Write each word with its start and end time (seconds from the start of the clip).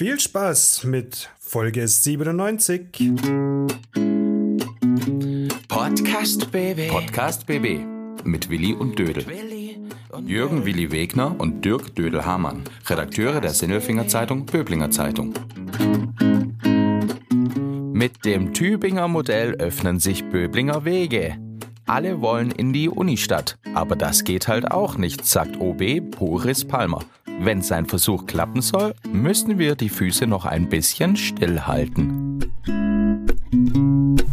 Viel 0.00 0.18
Spaß 0.18 0.84
mit 0.84 1.28
Folge 1.38 1.86
97. 1.86 3.12
Podcast 5.68 6.50
BB. 6.50 6.88
Podcast 6.88 7.46
BB 7.46 7.84
mit 8.24 8.48
Willi 8.48 8.72
und 8.72 8.98
Dödel. 8.98 9.26
Jürgen 10.24 10.64
Willi 10.64 10.90
Wegner 10.90 11.38
und 11.38 11.66
Dirk 11.66 11.94
Dödel-Hamann, 11.96 12.64
Redakteure 12.86 13.42
der 13.42 13.50
Sinnelfinger 13.50 14.08
Zeitung 14.08 14.46
Böblinger 14.46 14.90
Zeitung. 14.90 15.34
Mit 17.92 18.24
dem 18.24 18.54
Tübinger 18.54 19.06
Modell 19.06 19.56
öffnen 19.56 20.00
sich 20.00 20.24
Böblinger 20.24 20.86
Wege. 20.86 21.36
Alle 21.84 22.22
wollen 22.22 22.52
in 22.52 22.72
die 22.72 22.88
Unistadt, 22.88 23.58
aber 23.74 23.96
das 23.96 24.24
geht 24.24 24.48
halt 24.48 24.70
auch 24.70 24.96
nicht, 24.96 25.26
sagt 25.26 25.60
OB 25.60 26.00
Boris 26.18 26.64
Palmer. 26.64 27.00
Wenn 27.42 27.62
sein 27.62 27.86
Versuch 27.86 28.26
klappen 28.26 28.60
soll, 28.60 28.92
müssen 29.10 29.58
wir 29.58 29.74
die 29.74 29.88
Füße 29.88 30.26
noch 30.26 30.44
ein 30.44 30.68
bisschen 30.68 31.16
stillhalten. 31.16 32.38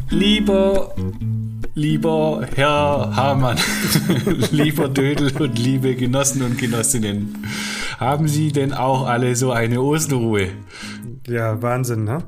Lieber, 0.10 0.94
lieber 1.74 2.46
Herr 2.54 3.16
Hamann, 3.16 3.58
lieber 4.52 4.90
Dödel 4.90 5.32
und 5.38 5.58
liebe 5.58 5.96
Genossen 5.96 6.42
und 6.42 6.58
Genossinnen, 6.58 7.48
haben 7.98 8.28
Sie 8.28 8.52
denn 8.52 8.74
auch 8.74 9.08
alle 9.08 9.38
so 9.38 9.54
eine 9.54 9.82
Osterruhe? 9.82 10.50
Ja, 11.28 11.62
Wahnsinn, 11.62 12.04
ne? 12.04 12.26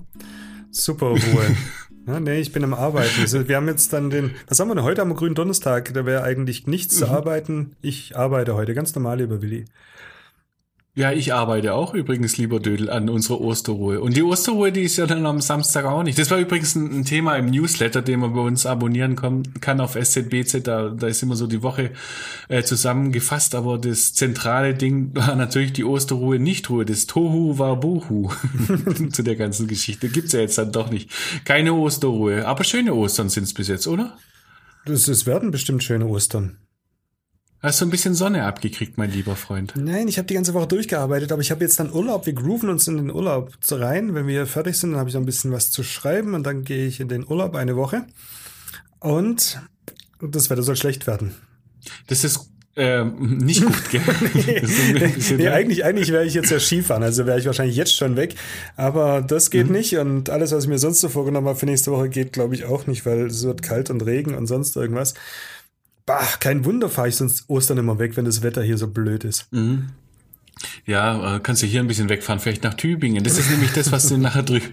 Super 0.72 1.08
Ruhe. 1.08 1.58
ja, 2.08 2.22
nee, 2.22 2.40
ich 2.40 2.54
bin 2.54 2.64
am 2.64 2.74
Arbeiten. 2.74 3.20
Also, 3.20 3.50
wir 3.50 3.58
haben 3.58 3.68
jetzt 3.68 3.92
dann 3.92 4.10
den, 4.10 4.32
was 4.48 4.62
haben 4.62 4.70
wir 4.70 4.76
denn? 4.76 4.86
Heute 4.86 5.02
am 5.02 5.14
grünen 5.14 5.36
Donnerstag, 5.36 5.94
da 5.94 6.06
wäre 6.06 6.24
eigentlich 6.24 6.68
nichts 6.68 6.96
zu 6.96 7.10
arbeiten. 7.10 7.76
Ich 7.82 8.16
arbeite 8.16 8.56
heute, 8.56 8.74
ganz 8.74 8.96
normal, 8.96 9.18
lieber 9.18 9.42
Willi. 9.42 9.66
Ja, 11.00 11.14
ich 11.14 11.34
arbeite 11.34 11.76
auch 11.76 11.94
übrigens, 11.94 12.36
lieber 12.36 12.60
Dödel, 12.60 12.90
an 12.90 13.08
unserer 13.08 13.40
Osterruhe. 13.40 14.02
Und 14.02 14.18
die 14.18 14.22
Osterruhe, 14.22 14.74
die 14.74 14.82
ist 14.82 14.98
ja 14.98 15.08
dann 15.08 15.26
am 15.26 15.40
Samstag 15.40 15.86
auch 15.86 16.04
nicht. 16.04 16.20
Das 16.20 16.30
war 16.30 16.40
übrigens 16.40 16.76
ein, 16.76 17.06
Thema 17.06 17.38
im 17.38 17.46
Newsletter, 17.46 18.02
den 18.02 18.20
man 18.20 18.34
bei 18.34 18.42
uns 18.42 18.66
abonnieren 18.66 19.16
kann, 19.16 19.80
auf 19.80 19.96
SZBZ. 19.96 20.68
Da, 20.68 20.90
da 20.90 21.08
ist 21.08 21.24
immer 21.24 21.38
so 21.38 21.48
die 21.48 21.64
Woche 21.64 21.92
äh, 22.50 22.64
zusammengefasst. 22.64 23.56
Aber 23.56 23.78
das 23.78 24.14
zentrale 24.14 24.74
Ding 24.74 25.16
war 25.16 25.38
natürlich 25.38 25.72
die 25.72 25.86
Osterruhe, 25.86 26.38
Nichtruhe. 26.38 26.84
Das 26.84 27.08
Tohu 27.08 27.58
war 27.58 27.80
Buhu 27.80 28.32
zu 29.14 29.24
der 29.24 29.38
ganzen 29.38 29.70
Geschichte. 29.70 30.10
Gibt's 30.10 30.34
ja 30.34 30.42
jetzt 30.42 30.58
dann 30.58 30.74
doch 30.74 30.92
nicht. 30.92 31.10
Keine 31.46 31.76
Osterruhe. 31.76 32.46
Aber 32.46 32.66
schöne 32.66 32.94
Ostern 32.94 33.30
sind's 33.30 33.54
bis 33.54 33.70
jetzt, 33.70 33.88
oder? 33.88 34.18
Es 34.84 35.26
werden 35.26 35.52
bestimmt 35.52 35.82
schöne 35.82 36.08
Ostern. 36.08 36.58
Hast 37.62 37.82
du 37.82 37.86
ein 37.86 37.90
bisschen 37.90 38.16
Sonne 38.16 38.46
abgekriegt, 38.46 38.98
mein 38.98 39.12
lieber 39.12 39.36
Freund? 39.36 39.74
Nein, 39.76 40.08
ich 40.08 40.18
habe 40.18 40.28
die 40.28 40.34
ganze 40.34 40.54
Woche 40.54 40.68
durchgearbeitet, 40.68 41.34
aber 41.34 41.42
ich 41.42 41.52
habe 41.52 41.62
jetzt 41.62 41.78
dann 41.78 41.92
Urlaub. 41.92 42.26
Wir 42.26 42.34
grooven 42.34 42.70
uns 42.70 42.88
in 42.88 42.96
den 42.96 43.12
Urlaub 43.12 43.52
rein. 43.70 44.16
Wenn 44.16 44.28
wir 44.28 44.46
fertig 44.46 44.78
sind, 44.78 44.92
dann 44.92 45.00
habe 45.00 45.10
ich 45.10 45.14
noch 45.16 45.22
ein 45.22 45.26
bisschen 45.26 45.52
was 45.52 45.70
zu 45.70 45.84
schreiben 45.84 46.36
und 46.36 46.44
dann 46.44 46.64
gehe 46.64 46.88
ich 46.88 47.02
in 47.02 47.10
den 47.10 47.28
Urlaub 47.28 47.56
eine 47.56 47.76
Woche. 47.76 48.06
Und 49.00 49.60
das 50.22 50.50
Wetter 50.50 50.64
soll 50.64 50.78
schlecht 50.78 51.06
werden. 51.06 51.36
Das 52.08 52.24
ist 52.24 52.50
äh, 52.78 53.04
nicht 53.20 53.62
gut, 53.62 53.90
gell? 53.90 54.02
nee, 54.34 55.36
nee, 55.36 55.48
eigentlich, 55.50 55.84
eigentlich 55.84 56.14
wäre 56.14 56.26
ich 56.26 56.36
jetzt 56.36 56.52
ja 56.52 56.60
Skifahren, 56.62 57.04
also 57.04 57.26
wäre 57.26 57.40
ich 57.40 57.46
wahrscheinlich 57.46 57.76
jetzt 57.76 57.94
schon 57.94 58.16
weg. 58.16 58.36
Aber 58.78 59.22
das 59.22 59.52
geht 59.52 59.68
mhm. 59.68 59.74
nicht 59.74 59.98
und 59.98 60.30
alles, 60.30 60.54
was 60.54 60.64
ich 60.64 60.70
mir 60.70 60.80
sonst 60.80 61.02
so 61.02 61.10
vorgenommen 61.10 61.48
habe 61.48 61.60
für 61.60 61.66
nächste 61.66 61.92
Woche, 61.92 62.08
geht, 62.08 62.32
glaube 62.32 62.56
ich, 62.56 62.64
auch 62.64 62.88
nicht, 62.88 63.06
weil 63.06 63.26
es 63.26 63.44
wird 63.44 63.64
kalt 63.64 63.90
und 63.90 64.06
Regen 64.06 64.34
und 64.34 64.48
sonst 64.48 64.78
irgendwas. 64.78 65.14
Bah, 66.10 66.28
kein 66.40 66.66
Wunder 66.66 66.90
fahre 66.90 67.10
ich 67.10 67.18
sonst 67.18 67.48
Ostern 67.50 67.78
immer 67.78 68.00
weg, 68.00 68.18
wenn 68.18 68.26
das 68.26 68.42
Wetter 68.42 68.64
hier 68.64 68.80
so 68.80 68.88
blöd 68.88 69.24
ist. 69.24 69.46
Mhm. 69.52 69.90
Ja, 70.88 71.36
äh, 71.36 71.40
kannst 71.40 71.62
du 71.62 71.68
hier 71.68 71.82
ein 71.82 71.88
bisschen 71.88 72.10
wegfahren, 72.10 72.40
vielleicht 72.40 72.64
nach 72.64 72.74
Tübingen. 72.74 73.24
Das 73.24 73.38
ist 73.38 73.52
nämlich 73.52 73.74
das, 73.74 73.92
was 73.92 74.10
du 74.10 74.18
nachher 74.18 74.42
drüber, 74.42 74.66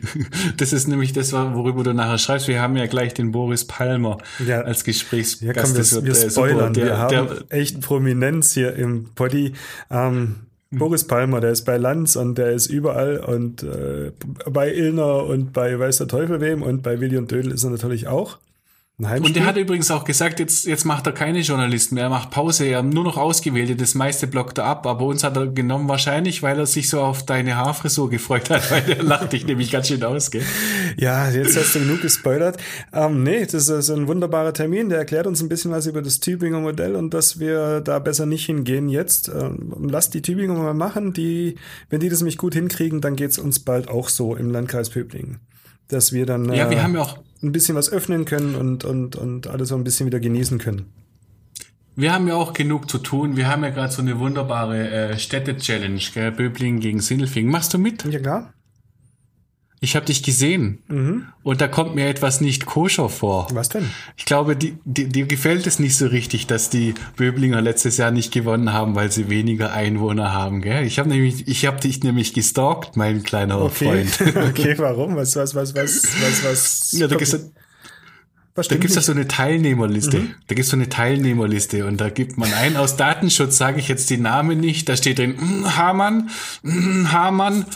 das 0.56 0.72
ist 0.72 0.88
nämlich 0.88 1.12
das, 1.12 1.34
worüber 1.34 1.84
du 1.84 1.92
nachher 1.92 2.16
schreibst. 2.16 2.48
Wir 2.48 2.62
haben 2.62 2.74
ja 2.74 2.86
gleich 2.86 3.12
den 3.12 3.32
Boris 3.32 3.66
Palmer 3.66 4.16
ja. 4.46 4.62
als 4.62 4.82
Gesprächsgast. 4.82 5.42
Ja, 5.42 5.62
komm, 5.62 5.76
wir, 5.76 6.04
wir 6.06 6.30
spoilern. 6.30 6.72
Der, 6.72 6.84
wir 6.86 6.96
haben 6.96 7.28
der, 7.28 7.44
echt 7.50 7.82
Prominenz 7.82 8.54
hier 8.54 8.74
im 8.74 9.10
Poddy. 9.14 9.52
Ähm, 9.90 10.36
Boris 10.70 11.06
Palmer, 11.06 11.42
der 11.42 11.50
ist 11.50 11.66
bei 11.66 11.76
Lanz 11.76 12.16
und 12.16 12.38
der 12.38 12.52
ist 12.52 12.68
überall 12.68 13.18
und 13.18 13.62
äh, 13.62 14.10
bei 14.50 14.72
Illner 14.72 15.24
und 15.24 15.52
bei 15.52 15.78
weiß 15.78 15.98
der 15.98 16.08
Teufel 16.08 16.40
wem 16.40 16.62
und 16.62 16.82
bei 16.82 16.98
Willi 16.98 17.18
und 17.18 17.30
Dödel 17.30 17.52
ist 17.52 17.62
er 17.62 17.68
natürlich 17.68 18.08
auch. 18.08 18.38
Und 18.98 19.36
der 19.36 19.44
hat 19.44 19.58
übrigens 19.58 19.90
auch 19.90 20.04
gesagt, 20.04 20.40
jetzt, 20.40 20.64
jetzt 20.64 20.86
macht 20.86 21.06
er 21.06 21.12
keine 21.12 21.40
Journalisten 21.40 21.96
mehr, 21.96 22.04
er 22.04 22.10
macht 22.10 22.30
Pause, 22.30 22.64
er 22.64 22.82
nur 22.82 23.04
noch 23.04 23.18
ausgewählte, 23.18 23.76
das 23.76 23.94
meiste 23.94 24.26
blockt 24.26 24.56
er 24.56 24.64
ab, 24.64 24.86
aber 24.86 25.04
uns 25.04 25.22
hat 25.22 25.36
er 25.36 25.48
genommen 25.48 25.86
wahrscheinlich, 25.86 26.42
weil 26.42 26.58
er 26.58 26.64
sich 26.64 26.88
so 26.88 27.02
auf 27.02 27.22
deine 27.22 27.56
Haarfrisur 27.56 28.08
gefreut 28.08 28.48
hat, 28.48 28.70
weil 28.70 28.80
der 28.80 29.02
lacht 29.02 29.34
dich 29.34 29.46
nämlich 29.46 29.70
ganz 29.70 29.88
schön 29.88 30.02
aus, 30.02 30.30
gell? 30.30 30.42
Ja, 30.96 31.28
jetzt 31.28 31.58
hast 31.58 31.74
du 31.74 31.80
genug 31.80 32.00
gespoilert. 32.00 32.56
Ähm, 32.94 33.22
nee, 33.22 33.44
das 33.44 33.68
ist 33.68 33.90
ein 33.90 34.08
wunderbarer 34.08 34.54
Termin, 34.54 34.88
der 34.88 34.96
erklärt 34.96 35.26
uns 35.26 35.42
ein 35.42 35.50
bisschen 35.50 35.72
was 35.72 35.86
über 35.86 36.00
das 36.00 36.20
Tübinger 36.20 36.60
Modell 36.60 36.96
und 36.96 37.12
dass 37.12 37.38
wir 37.38 37.82
da 37.82 37.98
besser 37.98 38.24
nicht 38.24 38.46
hingehen 38.46 38.88
jetzt. 38.88 39.28
Ähm, 39.28 39.74
lass 39.78 40.08
die 40.08 40.22
Tübinger 40.22 40.54
mal 40.54 40.72
machen, 40.72 41.12
die, 41.12 41.56
wenn 41.90 42.00
die 42.00 42.08
das 42.08 42.20
nämlich 42.20 42.38
gut 42.38 42.54
hinkriegen, 42.54 43.02
dann 43.02 43.14
geht's 43.14 43.36
uns 43.38 43.58
bald 43.58 43.88
auch 43.88 44.08
so 44.08 44.34
im 44.34 44.50
Landkreis 44.50 44.88
Pöblingen 44.88 45.40
dass 45.88 46.12
wir 46.12 46.26
dann 46.26 46.52
ja, 46.52 46.68
wir 46.68 46.78
äh, 46.78 46.80
haben 46.80 46.94
ja 46.94 47.02
auch 47.02 47.18
ein 47.42 47.52
bisschen 47.52 47.76
was 47.76 47.90
öffnen 47.90 48.24
können 48.24 48.54
und, 48.54 48.84
und, 48.84 49.16
und 49.16 49.46
alles 49.46 49.68
so 49.68 49.76
ein 49.76 49.84
bisschen 49.84 50.06
wieder 50.06 50.20
genießen 50.20 50.58
können. 50.58 50.86
Wir 51.94 52.12
haben 52.12 52.28
ja 52.28 52.34
auch 52.34 52.52
genug 52.52 52.90
zu 52.90 52.98
tun. 52.98 53.36
Wir 53.36 53.48
haben 53.48 53.64
ja 53.64 53.70
gerade 53.70 53.92
so 53.92 54.02
eine 54.02 54.18
wunderbare 54.18 54.90
äh, 54.90 55.18
Städte-Challenge, 55.18 56.32
Böblingen 56.36 56.80
gegen 56.80 57.00
Sindelfingen. 57.00 57.50
Machst 57.50 57.72
du 57.72 57.78
mit? 57.78 58.04
Ja, 58.04 58.18
klar. 58.18 58.52
Ich 59.80 59.94
habe 59.94 60.06
dich 60.06 60.22
gesehen 60.22 60.82
mhm. 60.88 61.26
und 61.42 61.60
da 61.60 61.68
kommt 61.68 61.94
mir 61.94 62.08
etwas 62.08 62.40
nicht 62.40 62.64
koscher 62.64 63.10
vor. 63.10 63.46
Was 63.52 63.68
denn? 63.68 63.90
Ich 64.16 64.24
glaube, 64.24 64.56
die, 64.56 64.78
die, 64.84 65.06
dir 65.06 65.26
gefällt 65.26 65.66
es 65.66 65.78
nicht 65.78 65.96
so 65.96 66.06
richtig, 66.06 66.46
dass 66.46 66.70
die 66.70 66.94
Böblinger 67.16 67.60
letztes 67.60 67.98
Jahr 67.98 68.10
nicht 68.10 68.32
gewonnen 68.32 68.72
haben, 68.72 68.94
weil 68.94 69.12
sie 69.12 69.28
weniger 69.28 69.74
Einwohner 69.74 70.32
haben. 70.32 70.62
Gell? 70.62 70.86
Ich 70.86 70.98
habe 70.98 71.10
nämlich, 71.10 71.46
ich 71.46 71.66
habe 71.66 71.78
dich 71.78 72.02
nämlich 72.02 72.32
gestalkt, 72.32 72.96
mein 72.96 73.22
kleiner 73.22 73.60
okay. 73.60 74.06
Freund. 74.18 74.36
okay, 74.48 74.74
warum? 74.78 75.14
Was, 75.14 75.36
was, 75.36 75.54
was, 75.54 75.74
was, 75.74 76.02
was, 76.22 76.44
was? 76.44 76.92
Ja, 76.92 77.06
da 77.06 77.16
gibt's, 77.16 77.38
was 78.56 78.68
da 78.68 78.76
gibt's 78.76 78.94
da 78.94 79.02
so 79.02 79.12
eine 79.12 79.28
Teilnehmerliste. 79.28 80.20
Mhm. 80.20 80.34
Da 80.46 80.54
gibt's 80.54 80.70
so 80.70 80.76
eine 80.76 80.88
Teilnehmerliste 80.88 81.84
und 81.84 82.00
da 82.00 82.08
gibt 82.08 82.38
man 82.38 82.50
ein 82.54 82.76
aus 82.76 82.96
Datenschutz, 82.96 83.58
sage 83.58 83.78
ich 83.80 83.88
jetzt 83.88 84.08
die 84.08 84.16
Namen 84.16 84.58
nicht. 84.58 84.88
Da 84.88 84.96
steht 84.96 85.18
drin 85.18 85.36
mm, 85.36 85.76
Hamann, 85.76 86.30
mm, 86.62 87.12
Hamann, 87.12 87.66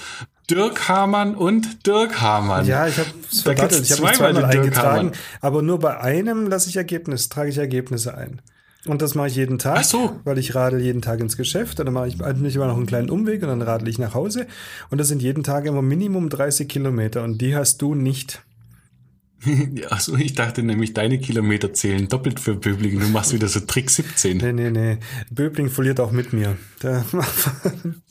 Dirk 0.50 0.88
Hamann 0.88 1.34
und 1.34 1.86
Dirk 1.86 2.20
Hamann. 2.20 2.66
Ja, 2.66 2.86
ich 2.86 2.98
habe 2.98 3.10
es 3.30 3.42
verdattelt. 3.42 3.82
Ich 3.82 3.92
habe 3.92 4.02
mich 4.02 4.12
zweimal 4.12 4.44
eingetragen, 4.44 4.98
Hamann. 4.98 5.12
aber 5.40 5.62
nur 5.62 5.78
bei 5.78 6.00
einem 6.00 6.46
lasse 6.48 6.68
ich 6.68 6.76
Ergebnis, 6.76 7.28
trage 7.28 7.50
ich 7.50 7.58
Ergebnisse 7.58 8.16
ein. 8.16 8.42
Und 8.86 9.02
das 9.02 9.14
mache 9.14 9.28
ich 9.28 9.36
jeden 9.36 9.58
Tag, 9.58 9.84
so. 9.84 10.18
weil 10.24 10.38
ich 10.38 10.54
radel 10.54 10.80
jeden 10.80 11.02
Tag 11.02 11.20
ins 11.20 11.36
Geschäft 11.36 11.78
und 11.80 11.86
dann 11.86 11.94
mache 11.94 12.08
ich 12.08 12.18
nicht 12.18 12.56
immer 12.56 12.66
noch 12.66 12.76
einen 12.76 12.86
kleinen 12.86 13.10
Umweg 13.10 13.42
und 13.42 13.48
dann 13.48 13.62
radel 13.62 13.88
ich 13.88 13.98
nach 13.98 14.14
Hause. 14.14 14.46
Und 14.88 14.98
das 14.98 15.08
sind 15.08 15.20
jeden 15.20 15.44
Tag 15.44 15.66
immer 15.66 15.82
Minimum 15.82 16.30
30 16.30 16.66
Kilometer 16.66 17.22
und 17.22 17.40
die 17.42 17.54
hast 17.54 17.82
du 17.82 17.94
nicht. 17.94 18.42
Achso, 19.90 20.16
ich 20.16 20.34
dachte 20.34 20.62
nämlich, 20.62 20.94
deine 20.94 21.18
Kilometer 21.18 21.72
zählen 21.72 22.08
doppelt 22.08 22.40
für 22.40 22.54
Böbling. 22.54 23.00
Du 23.00 23.06
machst 23.08 23.32
wieder 23.32 23.48
so 23.48 23.60
Trick 23.60 23.90
17. 23.90 24.38
Nee, 24.38 24.52
nee, 24.52 24.70
nee. 24.70 24.98
Böbling 25.30 25.68
verliert 25.68 26.00
auch 26.00 26.10
mit 26.10 26.32
mir. 26.32 26.56
Der 26.82 27.04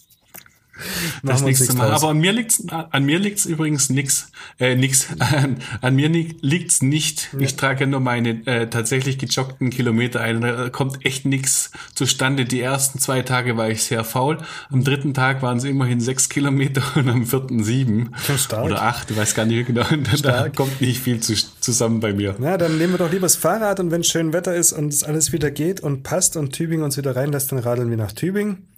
das 1.23 1.41
nächste 1.41 1.73
Mal. 1.73 1.91
Aber 1.91 2.09
an 2.09 2.19
mir 2.19 2.31
liegt's, 2.31 2.63
an 2.69 3.03
mir 3.03 3.19
liegt's 3.19 3.45
übrigens 3.45 3.89
nix, 3.89 4.31
äh, 4.59 4.75
nix. 4.75 5.07
An, 5.19 5.57
an 5.81 5.95
mir 5.95 6.09
liegt's 6.09 6.81
nicht. 6.81 7.29
Ja. 7.33 7.39
Ich 7.39 7.55
trage 7.55 7.87
nur 7.87 7.99
meine 7.99 8.45
äh, 8.47 8.69
tatsächlich 8.69 9.17
gejoggten 9.17 9.69
Kilometer 9.69 10.21
ein. 10.21 10.41
Da 10.41 10.69
kommt 10.69 11.05
echt 11.05 11.25
nix 11.25 11.71
zustande. 11.93 12.45
Die 12.45 12.61
ersten 12.61 12.99
zwei 12.99 13.21
Tage 13.21 13.57
war 13.57 13.69
ich 13.69 13.83
sehr 13.83 14.03
faul. 14.03 14.37
Am 14.69 14.83
dritten 14.83 15.13
Tag 15.13 15.41
waren 15.41 15.57
es 15.57 15.63
immerhin 15.63 15.99
sechs 15.99 16.29
Kilometer 16.29 16.81
und 16.95 17.09
am 17.09 17.25
vierten 17.25 17.63
sieben 17.63 18.11
Stark. 18.37 18.65
oder 18.65 18.81
acht. 18.81 19.11
Ich 19.11 19.17
weiß 19.17 19.35
gar 19.35 19.45
nicht 19.45 19.67
genau. 19.67 19.85
Da 20.21 20.49
kommt 20.49 20.81
nicht 20.81 21.01
viel 21.01 21.19
zu, 21.19 21.33
zusammen 21.59 21.99
bei 21.99 22.13
mir. 22.13 22.35
Na, 22.39 22.57
dann 22.57 22.77
nehmen 22.77 22.93
wir 22.93 22.97
doch 22.97 23.11
lieber 23.11 23.25
das 23.25 23.35
Fahrrad 23.35 23.79
und 23.79 23.91
wenn 23.91 24.03
schön 24.03 24.33
Wetter 24.33 24.55
ist 24.55 24.73
und 24.73 24.93
es 24.93 25.03
alles 25.03 25.31
wieder 25.31 25.51
geht 25.51 25.81
und 25.81 26.03
passt 26.03 26.37
und 26.37 26.53
Tübingen 26.53 26.83
uns 26.83 26.97
wieder 26.97 27.15
reinlässt, 27.15 27.51
dann 27.51 27.59
radeln 27.59 27.89
wir 27.89 27.97
nach 27.97 28.11
Tübingen 28.11 28.68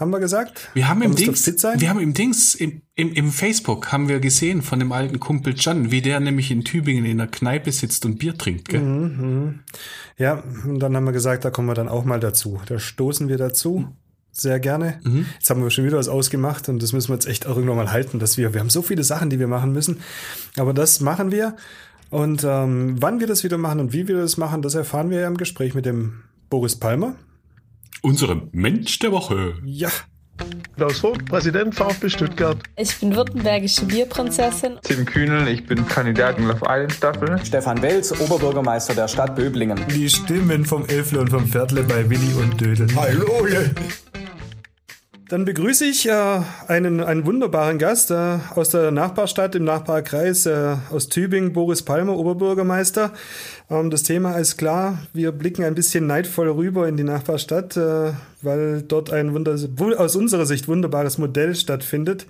haben 0.00 0.10
wir 0.10 0.18
gesagt? 0.18 0.70
Wir 0.74 0.88
haben 0.88 1.02
im 1.02 1.14
Dings, 1.14 1.46
wir 1.46 1.88
haben 1.90 2.00
im 2.00 2.14
Dings, 2.14 2.54
im, 2.54 2.82
im, 2.94 3.12
im 3.12 3.30
Facebook 3.30 3.92
haben 3.92 4.08
wir 4.08 4.18
gesehen 4.18 4.62
von 4.62 4.78
dem 4.78 4.90
alten 4.92 5.20
Kumpel 5.20 5.54
Can, 5.54 5.90
wie 5.90 6.00
der 6.00 6.20
nämlich 6.20 6.50
in 6.50 6.64
Tübingen 6.64 7.04
in 7.04 7.18
der 7.18 7.26
Kneipe 7.26 7.70
sitzt 7.70 8.06
und 8.06 8.18
Bier 8.18 8.36
trinkt, 8.36 8.70
gell? 8.70 8.80
Mhm, 8.80 9.16
mhm. 9.20 9.60
Ja, 10.16 10.42
und 10.64 10.80
dann 10.80 10.96
haben 10.96 11.04
wir 11.04 11.12
gesagt, 11.12 11.44
da 11.44 11.50
kommen 11.50 11.68
wir 11.68 11.74
dann 11.74 11.88
auch 11.88 12.04
mal 12.04 12.18
dazu. 12.18 12.60
Da 12.66 12.78
stoßen 12.78 13.28
wir 13.28 13.36
dazu. 13.36 13.88
Sehr 14.32 14.60
gerne. 14.60 15.00
Mhm. 15.04 15.26
Jetzt 15.34 15.50
haben 15.50 15.62
wir 15.62 15.70
schon 15.70 15.84
wieder 15.84 15.98
was 15.98 16.08
ausgemacht 16.08 16.68
und 16.68 16.82
das 16.82 16.92
müssen 16.92 17.08
wir 17.08 17.14
jetzt 17.14 17.26
echt 17.26 17.46
auch 17.46 17.56
irgendwann 17.56 17.76
mal 17.76 17.92
halten, 17.92 18.18
dass 18.18 18.38
wir, 18.38 18.54
wir 18.54 18.60
haben 18.60 18.70
so 18.70 18.80
viele 18.80 19.04
Sachen, 19.04 19.28
die 19.28 19.38
wir 19.38 19.48
machen 19.48 19.72
müssen. 19.72 20.00
Aber 20.56 20.72
das 20.72 21.00
machen 21.00 21.30
wir. 21.30 21.56
Und 22.10 22.44
ähm, 22.44 22.96
wann 23.00 23.20
wir 23.20 23.26
das 23.26 23.44
wieder 23.44 23.58
machen 23.58 23.80
und 23.80 23.92
wie 23.92 24.08
wir 24.08 24.16
das 24.16 24.36
machen, 24.36 24.62
das 24.62 24.74
erfahren 24.74 25.10
wir 25.10 25.20
ja 25.20 25.28
im 25.28 25.36
Gespräch 25.36 25.74
mit 25.74 25.84
dem 25.84 26.22
Boris 26.48 26.76
Palmer. 26.76 27.16
Unsere 28.02 28.48
Mensch 28.52 28.98
der 28.98 29.12
Woche. 29.12 29.54
Ja, 29.64 29.90
Klaus 30.76 31.00
Vogt, 31.00 31.26
Präsident 31.26 31.74
VfB 31.74 32.08
Stuttgart. 32.08 32.56
Ich 32.76 32.98
bin 32.98 33.14
württembergische 33.14 33.84
Bierprinzessin. 33.84 34.78
Tim 34.82 35.04
Kühnel, 35.04 35.48
ich 35.48 35.66
bin 35.66 35.86
Kandidat 35.86 36.38
in 36.38 36.46
Love 36.46 36.64
Island 36.66 36.92
Staffel. 36.92 37.38
Stefan 37.44 37.82
Welz, 37.82 38.18
Oberbürgermeister 38.18 38.94
der 38.94 39.08
Stadt 39.08 39.36
Böblingen. 39.36 39.78
Die 39.94 40.08
Stimmen 40.08 40.64
vom 40.64 40.86
Elfle 40.86 41.20
und 41.20 41.28
vom 41.28 41.46
Viertle 41.46 41.82
bei 41.82 42.08
Willi 42.08 42.32
und 42.34 42.60
Dödel. 42.60 42.88
Hallo! 42.96 43.46
Dann 45.30 45.44
begrüße 45.44 45.84
ich 45.84 46.08
äh, 46.08 46.40
einen, 46.66 47.00
einen 47.00 47.24
wunderbaren 47.24 47.78
Gast 47.78 48.10
äh, 48.10 48.38
aus 48.56 48.70
der 48.70 48.90
Nachbarstadt 48.90 49.54
im 49.54 49.62
Nachbarkreis 49.62 50.44
äh, 50.46 50.74
aus 50.90 51.08
Tübingen, 51.08 51.52
Boris 51.52 51.82
Palmer, 51.82 52.16
Oberbürgermeister. 52.16 53.12
Ähm, 53.70 53.90
das 53.90 54.02
Thema 54.02 54.38
ist 54.38 54.56
klar, 54.56 54.98
wir 55.12 55.30
blicken 55.30 55.62
ein 55.62 55.76
bisschen 55.76 56.08
neidvoll 56.08 56.48
rüber 56.48 56.88
in 56.88 56.96
die 56.96 57.04
Nachbarstadt, 57.04 57.76
äh, 57.76 58.12
weil 58.42 58.82
dort 58.82 59.12
ein 59.12 59.32
Wunder, 59.32 59.56
aus 59.98 60.16
unserer 60.16 60.46
Sicht 60.46 60.66
wunderbares 60.66 61.16
Modell 61.16 61.54
stattfindet, 61.54 62.26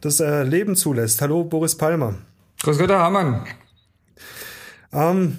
das 0.00 0.20
äh, 0.20 0.44
Leben 0.44 0.76
zulässt. 0.76 1.20
Hallo, 1.22 1.42
Boris 1.42 1.74
Palmer. 1.74 2.14
Grüß 2.62 2.78
Gott, 2.78 2.90
Herr 2.90 3.00
Hamann. 3.00 3.46
Ähm, 4.92 5.38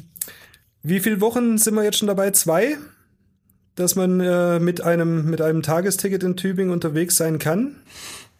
wie 0.84 1.00
viele 1.00 1.22
Wochen 1.22 1.58
sind 1.60 1.76
wir 1.76 1.84
jetzt 1.86 1.98
schon 1.98 2.10
dabei? 2.10 2.32
Zwei? 2.32 2.76
Dass 3.75 3.95
man 3.95 4.19
äh, 4.19 4.60
mit, 4.60 4.81
einem, 4.81 5.30
mit 5.30 5.42
einem 5.42 5.62
Tagesticket 5.62 6.24
in 6.24 6.36
Tübingen 6.36 6.72
unterwegs 6.72 7.18
sein 7.18 7.39
kann? 7.39 7.75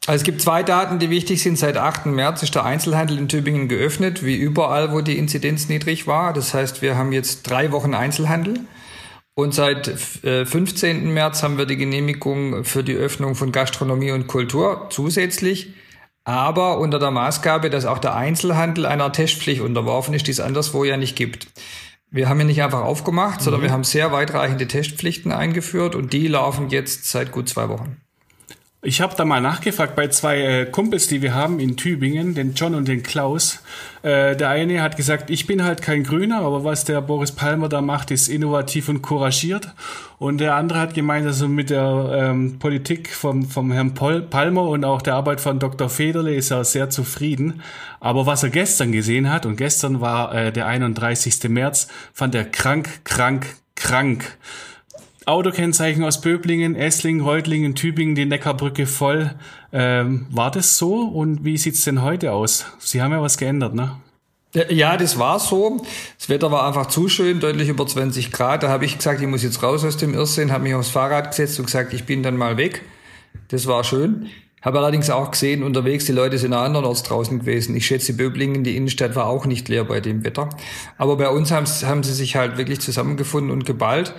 Also 0.08 0.18
es 0.18 0.24
gibt 0.24 0.42
zwei 0.42 0.62
Daten, 0.62 1.00
die 1.00 1.10
wichtig 1.10 1.42
sind. 1.42 1.58
Seit 1.58 1.78
8. 1.78 2.08
März 2.08 2.44
ist 2.44 2.54
der 2.54 2.64
Einzelhandel 2.64 3.18
in 3.18 3.28
Tübingen 3.28 3.68
geöffnet, 3.68 4.24
wie 4.24 4.36
überall, 4.36 4.92
wo 4.92 5.02
die 5.02 5.18
Inzidenz 5.18 5.68
niedrig 5.68 6.06
war. 6.06 6.32
Das 6.32 6.54
heißt, 6.54 6.82
wir 6.82 6.96
haben 6.96 7.12
jetzt 7.12 7.50
drei 7.50 7.72
Wochen 7.72 7.94
Einzelhandel. 7.96 8.60
Und 9.34 9.54
seit 9.54 9.88
äh, 10.24 10.46
15. 10.46 11.12
März 11.12 11.44
haben 11.44 11.58
wir 11.58 11.66
die 11.66 11.76
Genehmigung 11.76 12.64
für 12.64 12.84
die 12.84 12.94
Öffnung 12.94 13.36
von 13.36 13.52
Gastronomie 13.52 14.12
und 14.12 14.28
Kultur 14.28 14.88
zusätzlich. 14.92 15.74
Aber 16.24 16.80
unter 16.80 17.00
der 17.00 17.12
Maßgabe, 17.12 17.70
dass 17.70 17.86
auch 17.86 18.00
der 18.00 18.16
Einzelhandel 18.16 18.86
einer 18.86 19.12
Testpflicht 19.12 19.62
unterworfen 19.62 20.14
ist, 20.14 20.28
die 20.28 20.32
es 20.32 20.40
anderswo 20.40 20.84
ja 20.84 20.98
nicht 20.98 21.16
gibt. 21.16 21.48
Wir 22.16 22.30
haben 22.30 22.40
ja 22.40 22.46
nicht 22.46 22.64
einfach 22.64 22.84
aufgemacht, 22.84 23.42
sondern 23.42 23.60
mhm. 23.60 23.66
wir 23.66 23.72
haben 23.74 23.84
sehr 23.84 24.14
weitreichende 24.14 24.70
Testpflichten 24.70 25.34
eingeführt 25.34 25.96
und 25.96 26.14
die 26.14 26.30
laufen 26.30 26.70
jetzt 26.70 27.10
seit 27.10 27.34
gut 27.34 27.50
zwei 27.50 27.68
Wochen. 27.68 27.98
Ich 28.88 29.02
habe 29.02 29.16
da 29.16 29.26
mal 29.26 29.42
nachgefragt 29.42 29.96
bei 29.96 30.10
zwei 30.10 30.42
äh, 30.42 30.66
Kumpels, 30.68 31.08
die 31.08 31.24
wir 31.24 31.34
haben 31.34 31.60
in 31.60 31.76
Tübingen, 31.76 32.36
den 32.36 32.54
John 32.54 32.76
und 32.76 32.88
den 32.88 33.02
Klaus. 33.02 33.64
Äh, 34.04 34.36
der 34.36 34.50
eine 34.50 34.84
hat 34.84 34.96
gesagt, 34.96 35.32
ich 35.32 35.48
bin 35.48 35.64
halt 35.64 35.82
kein 35.82 36.04
Grüner, 36.04 36.42
aber 36.42 36.64
was 36.64 36.86
der 36.86 37.02
Boris 37.02 37.32
Palmer 37.32 37.68
da 37.68 37.82
macht, 37.82 38.12
ist 38.12 38.28
innovativ 38.28 38.88
und 38.88 39.02
couragiert. 39.02 39.70
Und 40.20 40.38
der 40.38 40.54
andere 40.54 40.78
hat 40.78 40.94
gemeint, 40.94 41.26
also 41.26 41.48
mit 41.48 41.72
der 41.72 42.12
ähm, 42.14 42.60
Politik 42.60 43.10
vom, 43.10 43.50
vom 43.50 43.72
Herrn 43.72 43.96
Pol 43.96 44.22
Palmer 44.22 44.70
und 44.70 44.86
auch 44.86 45.02
der 45.02 45.16
Arbeit 45.16 45.42
von 45.42 45.58
Dr. 45.58 45.90
Federle 45.90 46.36
ist 46.36 46.52
er 46.52 46.64
sehr 46.64 46.92
zufrieden. 46.92 47.64
Aber 48.00 48.28
was 48.28 48.44
er 48.44 48.52
gestern 48.52 48.92
gesehen 48.92 49.32
hat, 49.32 49.48
und 49.48 49.56
gestern 49.56 50.00
war 50.00 50.32
äh, 50.36 50.52
der 50.52 50.68
31. 50.68 51.50
März, 51.50 51.88
fand 52.14 52.36
er 52.36 52.46
krank, 52.46 53.04
krank, 53.04 53.48
krank. 53.74 54.38
Autokennzeichen 55.26 56.04
aus 56.04 56.22
Böblingen, 56.22 56.76
Esslingen, 56.76 57.22
Reutlingen, 57.22 57.76
Tübingen, 57.76 58.16
die 58.16 58.26
Neckarbrücke 58.26 58.86
voll. 58.86 59.32
Ähm, 59.74 60.28
war 60.30 60.52
das 60.52 60.78
so 60.78 61.02
und 61.02 61.44
wie 61.44 61.58
sieht's 61.58 61.84
denn 61.84 62.02
heute 62.02 62.32
aus? 62.32 62.66
Sie 62.80 63.02
haben 63.02 63.12
ja 63.12 63.22
was 63.22 63.38
geändert, 63.38 63.74
ne? 63.74 63.98
Ja, 64.70 64.96
das 64.96 65.20
war 65.20 65.40
so. 65.40 65.82
Das 66.18 66.30
Wetter 66.30 66.50
war 66.50 66.66
einfach 66.66 66.86
zu 66.86 67.10
schön, 67.10 67.42
deutlich 67.42 67.68
über 67.68 67.86
20 67.86 68.32
Grad. 68.32 68.64
Da 68.64 68.70
habe 68.70 68.86
ich 68.86 68.98
gesagt, 68.98 69.20
ich 69.20 69.28
muss 69.28 69.44
jetzt 69.44 69.62
raus 69.62 69.84
aus 69.84 69.98
dem 69.98 70.14
Irrsinn, 70.14 70.52
habe 70.52 70.64
mich 70.64 70.76
aufs 70.76 70.90
Fahrrad 70.90 71.32
gesetzt 71.32 71.60
und 71.60 71.66
gesagt, 71.66 71.94
ich 71.94 72.06
bin 72.06 72.24
dann 72.24 72.38
mal 72.38 72.56
weg. 72.56 72.84
Das 73.50 73.68
war 73.68 73.84
schön. 73.84 74.28
Habe 74.62 74.80
allerdings 74.80 75.10
auch 75.10 75.30
gesehen, 75.30 75.62
unterwegs, 75.62 76.06
die 76.06 76.12
Leute 76.12 76.38
sind 76.38 76.54
andernorts 76.54 77.04
draußen 77.04 77.40
gewesen. 77.40 77.76
Ich 77.76 77.86
schätze, 77.86 78.14
Böblingen, 78.14 78.64
die 78.64 78.76
Innenstadt 78.76 79.16
war 79.16 79.28
auch 79.28 79.46
nicht 79.46 79.68
leer 79.70 79.84
bei 79.84 80.00
dem 80.00 80.24
Wetter. 80.24 80.50
Aber 80.98 81.18
bei 81.18 81.30
uns 81.30 81.52
haben, 81.52 81.68
haben 81.68 82.02
sie 82.02 82.14
sich 82.14 82.36
halt 82.36 82.58
wirklich 82.58 82.80
zusammengefunden 82.80 83.52
und 83.52 83.66
geballt. 83.66 84.16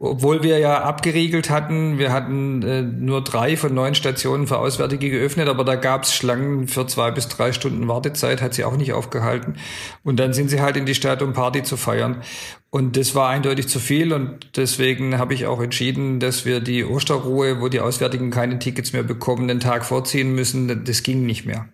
Obwohl 0.00 0.42
wir 0.42 0.58
ja 0.58 0.82
abgeriegelt 0.82 1.50
hatten, 1.50 1.98
wir 1.98 2.12
hatten 2.12 2.62
äh, 2.62 2.82
nur 2.82 3.22
drei 3.22 3.56
von 3.56 3.72
neun 3.72 3.94
Stationen 3.94 4.48
für 4.48 4.58
Auswärtige 4.58 5.08
geöffnet, 5.08 5.48
aber 5.48 5.64
da 5.64 5.76
gab 5.76 6.02
es 6.02 6.12
Schlangen 6.12 6.66
für 6.66 6.86
zwei 6.86 7.12
bis 7.12 7.28
drei 7.28 7.52
Stunden 7.52 7.86
Wartezeit, 7.86 8.42
hat 8.42 8.54
sie 8.54 8.64
auch 8.64 8.76
nicht 8.76 8.92
aufgehalten. 8.92 9.54
Und 10.02 10.18
dann 10.18 10.32
sind 10.32 10.50
sie 10.50 10.60
halt 10.60 10.76
in 10.76 10.84
die 10.84 10.96
Stadt, 10.96 11.22
um 11.22 11.32
Party 11.32 11.62
zu 11.62 11.76
feiern. 11.76 12.22
Und 12.70 12.96
das 12.96 13.14
war 13.14 13.28
eindeutig 13.28 13.68
zu 13.68 13.78
viel 13.78 14.12
und 14.12 14.56
deswegen 14.56 15.16
habe 15.16 15.32
ich 15.32 15.46
auch 15.46 15.60
entschieden, 15.60 16.18
dass 16.18 16.44
wir 16.44 16.58
die 16.58 16.84
Osterruhe, 16.84 17.60
wo 17.60 17.68
die 17.68 17.78
Auswärtigen 17.78 18.32
keine 18.32 18.58
Tickets 18.58 18.92
mehr 18.92 19.04
bekommen, 19.04 19.46
den 19.46 19.60
Tag 19.60 19.84
vorziehen 19.84 20.34
müssen. 20.34 20.84
Das 20.84 21.04
ging 21.04 21.24
nicht 21.24 21.46
mehr. 21.46 21.68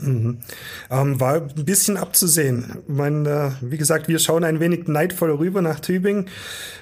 Mhm. 0.00 0.38
Ähm, 0.90 1.20
war 1.20 1.34
ein 1.34 1.64
bisschen 1.64 1.96
abzusehen. 1.96 2.76
Ich 2.86 2.94
meine, 2.94 3.28
äh, 3.28 3.50
wie 3.60 3.78
gesagt, 3.78 4.06
wir 4.06 4.20
schauen 4.20 4.44
ein 4.44 4.60
wenig 4.60 4.86
neidvoll 4.86 5.32
rüber 5.32 5.60
nach 5.60 5.80
Tübingen, 5.80 6.26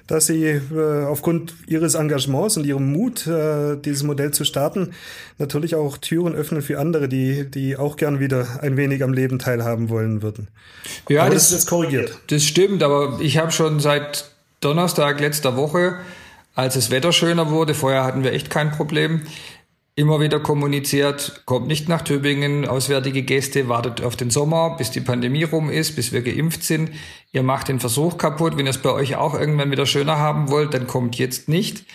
dass 0.07 0.27
sie 0.27 0.45
äh, 0.45 1.05
aufgrund 1.05 1.55
ihres 1.67 1.95
Engagements 1.95 2.59
und 2.59 2.67
ihrem 2.67 2.93
Mut, 2.93 3.27
äh, 3.27 3.77
dieses 3.77 4.03
Modell 4.03 4.33
zu 4.33 4.45
starten, 4.45 4.93
natürlich 5.39 5.75
auch 5.75 5.97
Türen 5.97 6.35
öffnen 6.35 6.61
für 6.61 6.79
andere, 6.79 7.09
die, 7.09 7.51
die 7.51 7.77
auch 7.77 7.97
gern 7.97 8.21
wieder 8.21 8.63
ein 8.63 8.77
wenig 8.77 9.03
am 9.03 9.15
Leben 9.15 9.39
teilhaben 9.39 9.89
wollen 9.89 10.21
würden. 10.23 10.49
Ja, 11.09 11.23
aber 11.23 11.31
das, 11.31 11.45
das 11.45 11.53
ist 11.53 11.59
jetzt 11.59 11.67
korrigiert. 11.69 12.19
Das 12.29 12.45
stimmt, 12.45 12.83
aber 12.83 13.19
ich 13.21 13.39
habe 13.39 13.51
schon 13.51 13.81
seit 13.81 14.31
Donnerstag 14.61 15.21
letzter 15.21 15.57
Woche, 15.57 15.97
als 16.55 16.75
das 16.75 16.91
Wetter 16.91 17.13
schöner 17.13 17.51
wurde, 17.51 17.75
vorher 17.75 18.05
hatten 18.05 18.25
wir 18.25 18.33
echt 18.33 18.49
kein 18.51 18.71
Problem, 18.71 19.23
immer 19.97 20.21
wieder 20.21 20.39
kommuniziert, 20.41 21.43
kommt 21.47 21.67
nicht 21.67 21.89
nach 21.89 22.03
Tübingen, 22.03 22.69
auswärtige 22.69 23.23
Gäste, 23.23 23.69
wartet 23.69 24.03
auf 24.03 24.15
den 24.15 24.29
Sommer, 24.29 24.77
bis 24.77 24.91
die 24.91 25.01
Pandemie 25.01 25.45
rum 25.45 25.71
ist, 25.71 25.97
bis 25.97 26.13
wir 26.13 26.21
geimpft 26.21 26.63
sind. 26.63 26.91
Ihr 27.33 27.43
macht 27.43 27.69
den 27.69 27.81
Versuch 27.81 28.19
kaputt. 28.19 28.59
Wenn 28.59 28.67
ihr 28.67 28.71
es 28.71 28.79
bei 28.79 28.93
euch 28.93 29.17
auch 29.17 29.33
irgendwann 29.33 29.71
wieder 29.71 29.87
schöner 29.87 30.19
haben 30.19 30.51
wollt, 30.51 30.75
dann 30.75 30.87
kommt 30.87 31.17
jetzt 31.17 31.49
nicht. 31.49 31.87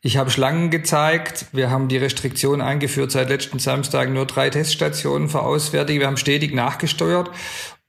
Ich 0.00 0.16
habe 0.16 0.30
Schlangen 0.30 0.70
gezeigt. 0.70 1.46
Wir 1.52 1.70
haben 1.70 1.88
die 1.88 1.98
Restriktion 1.98 2.60
eingeführt 2.60 3.10
seit 3.10 3.28
letzten 3.28 3.58
Samstag 3.58 4.10
nur 4.10 4.26
drei 4.26 4.48
Teststationen 4.48 5.28
für 5.28 5.42
Auswärtige. 5.42 6.00
Wir 6.00 6.06
haben 6.06 6.16
stetig 6.16 6.54
nachgesteuert. 6.54 7.32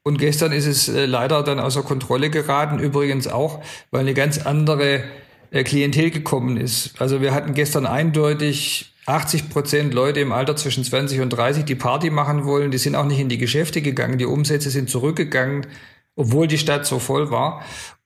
Und 0.01 0.17
gestern 0.17 0.51
ist 0.51 0.65
es 0.65 0.89
äh, 0.89 1.05
leider 1.05 1.43
dann 1.43 1.59
außer 1.59 1.83
Kontrolle 1.83 2.31
geraten. 2.31 2.79
Übrigens 2.79 3.27
auch, 3.27 3.63
weil 3.91 4.01
eine 4.01 4.15
ganz 4.15 4.39
andere 4.39 5.03
äh, 5.51 5.63
Klientel 5.63 6.09
gekommen 6.09 6.57
ist. 6.57 6.99
Also 6.99 7.21
wir 7.21 7.35
hatten 7.35 7.53
gestern 7.53 7.85
eindeutig 7.85 8.90
80 9.05 9.49
Prozent 9.49 9.93
Leute 9.93 10.19
im 10.19 10.31
Alter 10.31 10.55
zwischen 10.55 10.83
20 10.83 11.21
und 11.21 11.31
30, 11.31 11.65
die 11.65 11.75
Party 11.75 12.09
machen 12.09 12.45
wollen, 12.45 12.71
die 12.71 12.77
sind 12.77 12.95
auch 12.95 13.05
nicht 13.05 13.19
in 13.19 13.29
die 13.29 13.37
Geschäfte 13.37 13.81
gegangen, 13.81 14.17
die 14.17 14.25
Umsätze 14.25 14.69
sind 14.69 14.89
zurückgegangen, 14.89 15.67
obwohl 16.15 16.47
die 16.47 16.57
Stadt 16.57 16.85
so 16.85 16.99
voll 16.99 17.31
war. 17.31 17.63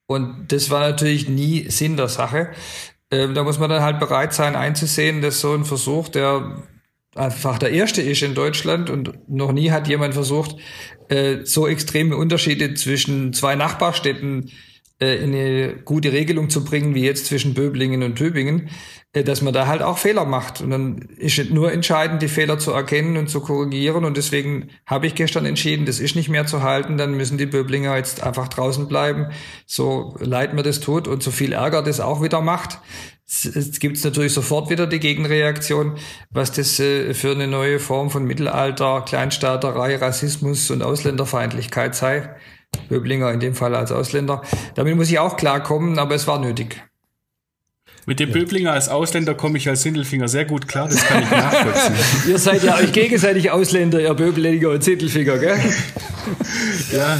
Und 0.08 0.52
das 0.52 0.70
war 0.70 0.82
natürlich 0.82 1.28
nie 1.28 1.70
Sinn 1.70 1.98
der 1.98 2.08
Sache. 2.08 2.52
Ähm, 3.12 3.34
da 3.34 3.44
muss 3.44 3.60
man 3.60 3.70
dann 3.70 3.84
halt 3.84 4.00
bereit 4.00 4.34
sein 4.34 4.56
einzusehen, 4.56 5.22
dass 5.22 5.42
so 5.42 5.54
ein 5.54 5.66
Versuch, 5.66 6.10
der 6.10 6.64
einfach 7.16 7.58
der 7.58 7.72
erste 7.72 8.02
ist 8.02 8.22
in 8.22 8.36
Deutschland 8.36 8.90
und 8.90 9.30
noch 9.30 9.52
nie 9.52 9.72
hat 9.72 9.88
jemand 9.88 10.14
versucht, 10.14 10.58
äh, 11.10 11.46
so 11.46 11.68
extreme 11.68 12.16
Unterschiede 12.18 12.74
zwischen 12.74 13.34
zwei 13.34 13.56
Nachbarstädten 13.56 14.52
äh, 15.00 15.16
in 15.18 15.34
eine 15.34 15.76
gute 15.84 16.12
Regelung 16.12 16.50
zu 16.50 16.64
bringen, 16.64 16.94
wie 16.94 17.06
jetzt 17.06 17.26
zwischen 17.26 17.54
Böblingen 17.54 18.04
und 18.04 18.16
Tübingen. 18.16 18.70
Äh, 19.16 19.24
dass 19.24 19.42
man 19.42 19.54
da 19.54 19.66
halt 19.66 19.82
auch 19.82 19.98
Fehler 19.98 20.26
macht. 20.26 20.62
Und 20.62 20.70
dann 20.70 20.98
ist 21.18 21.40
es 21.40 21.50
nur 21.50 21.72
entscheidend, 21.72 22.22
die 22.22 22.28
Fehler 22.28 22.60
zu 22.60 22.72
erkennen 22.72 23.18
und 23.18 23.30
zu 23.30 23.40
korrigieren. 23.40 24.04
Und 24.04 24.18
deswegen 24.18 24.70
habe 24.86 25.08
ich 25.08 25.16
gestern 25.16 25.46
entschieden, 25.46 25.86
das 25.86 26.00
ist 26.00 26.16
nicht 26.16 26.30
mehr 26.30 26.46
zu 26.46 26.62
halten. 26.62 26.98
Dann 26.98 27.16
müssen 27.16 27.38
die 27.38 27.46
Böblinger 27.46 27.96
jetzt 27.96 28.22
einfach 28.22 28.50
draußen 28.50 28.88
bleiben. 28.88 29.28
So 29.66 30.16
leid 30.20 30.54
mir 30.54 30.64
das 30.64 30.82
tut 30.82 31.08
und 31.08 31.24
so 31.24 31.32
viel 31.32 31.54
Ärger 31.54 31.82
das 31.82 32.00
auch 32.02 32.22
wieder 32.22 32.42
macht. 32.42 32.80
Es 33.28 33.80
gibt 33.80 34.04
natürlich 34.04 34.34
sofort 34.34 34.70
wieder 34.70 34.86
die 34.86 35.00
Gegenreaktion, 35.00 35.96
was 36.30 36.52
das 36.52 36.80
äh, 36.80 37.14
für 37.16 37.32
eine 37.32 37.48
neue 37.48 37.80
Form 37.80 38.12
von 38.12 38.26
Mittelalter, 38.26 39.02
Kleinstaaterei, 39.02 39.96
Rassismus 39.96 40.70
und 40.70 40.84
Ausländerfeindlichkeit 40.84 41.96
sei. 41.96 42.30
Böblinger 42.90 43.32
in 43.32 43.40
dem 43.40 43.56
Fall 43.56 43.74
als 43.74 43.92
Ausländer. 43.92 44.42
Damit 44.76 44.98
muss 44.98 45.10
ich 45.10 45.18
auch 45.18 45.38
klarkommen, 45.38 45.98
aber 45.98 46.14
es 46.14 46.28
war 46.28 46.40
nötig. 46.40 46.84
Mit 48.08 48.20
dem 48.20 48.30
ja. 48.30 48.36
Böblinger 48.36 48.72
als 48.72 48.88
Ausländer 48.88 49.34
komme 49.34 49.58
ich 49.58 49.68
als 49.68 49.82
Sindelfinger 49.82 50.28
sehr 50.28 50.46
gut 50.46 50.68
klar, 50.68 50.88
das 50.88 51.04
kann 51.04 51.24
ich 51.24 51.32
nachvollziehen. 51.32 51.96
ihr 52.28 52.38
seid 52.38 52.64
ja 52.64 52.78
euch 52.78 52.92
gegenseitig 52.92 53.50
Ausländer, 53.50 54.00
ihr 54.00 54.14
Böblinger 54.14 54.70
und 54.70 54.84
Sindelfinger, 54.84 55.40
gell? 55.40 55.58
ja, 56.92 57.20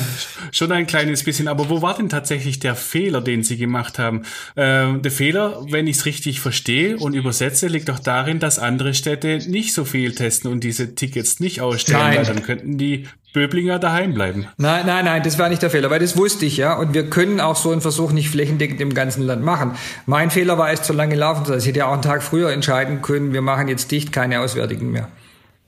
schon 0.52 0.72
ein 0.72 0.88
kleines 0.88 1.24
bisschen. 1.24 1.48
Aber 1.48 1.70
wo 1.70 1.82
war 1.82 1.96
denn 1.96 2.10
tatsächlich 2.10 2.60
der 2.60 2.76
Fehler, 2.76 3.22
den 3.22 3.44
Sie 3.44 3.58
gemacht 3.58 4.00
haben? 4.00 4.24
Äh, 4.56 5.00
der 5.00 5.12
Fehler, 5.12 5.66
wenn 5.70 5.88
ich 5.88 5.98
es 5.98 6.06
richtig 6.06 6.40
verstehe 6.40 6.98
und 6.98 7.14
übersetze, 7.14 7.68
liegt 7.68 7.90
doch 7.90 8.00
darin, 8.00 8.40
dass 8.40 8.60
andere 8.60 8.94
Städte 8.94 9.40
nicht 9.48 9.74
so 9.74 9.86
viel 9.86 10.14
testen 10.14 10.52
und 10.52 10.64
diese 10.64 10.96
Tickets 10.96 11.40
nicht 11.40 11.62
ausstellen, 11.62 12.00
Nein. 12.00 12.18
weil 12.18 12.26
dann 12.26 12.44
könnten 12.44 12.78
die 12.78 13.08
Böblinger 13.36 13.80
daheim 13.80 14.14
bleiben. 14.14 14.48
Nein, 14.58 14.86
nein, 14.86 15.04
nein, 15.04 15.22
das 15.22 15.38
war 15.38 15.50
nicht 15.50 15.62
der 15.62 15.70
Fehler, 15.70 15.90
weil 15.90 16.00
das 16.00 16.16
wusste 16.16 16.46
ich, 16.46 16.56
ja. 16.56 16.74
Und 16.74 16.94
wir 16.94 17.10
können 17.10 17.42
auch 17.42 17.58
so 17.58 17.72
einen 17.72 17.82
Versuch 17.82 18.14
nicht 18.14 18.30
flächendeckend 18.30 18.80
im 18.80 18.94
ganzen 18.94 19.24
Land 19.24 19.44
machen. 19.44 19.72
Mein 20.06 20.32
Fehler 20.32 20.58
war 20.58 20.72
es 20.72 20.84
zu 20.84 20.94
lange 20.94 21.16
laufen 21.16 21.44
zu 21.44 21.52
lassen. 21.52 21.64
Ich 21.64 21.68
hätte 21.68 21.80
ja 21.80 21.88
auch 21.88 21.94
einen 21.94 22.02
Tag 22.02 22.24
früher 22.24 22.52
entscheiden 22.52 23.02
können, 23.02 23.34
wir 23.34 23.42
machen 23.42 23.68
jetzt 23.68 23.92
dicht, 23.92 24.14
keine 24.14 24.40
Auswärtigen 24.40 24.90
mehr. 24.90 25.10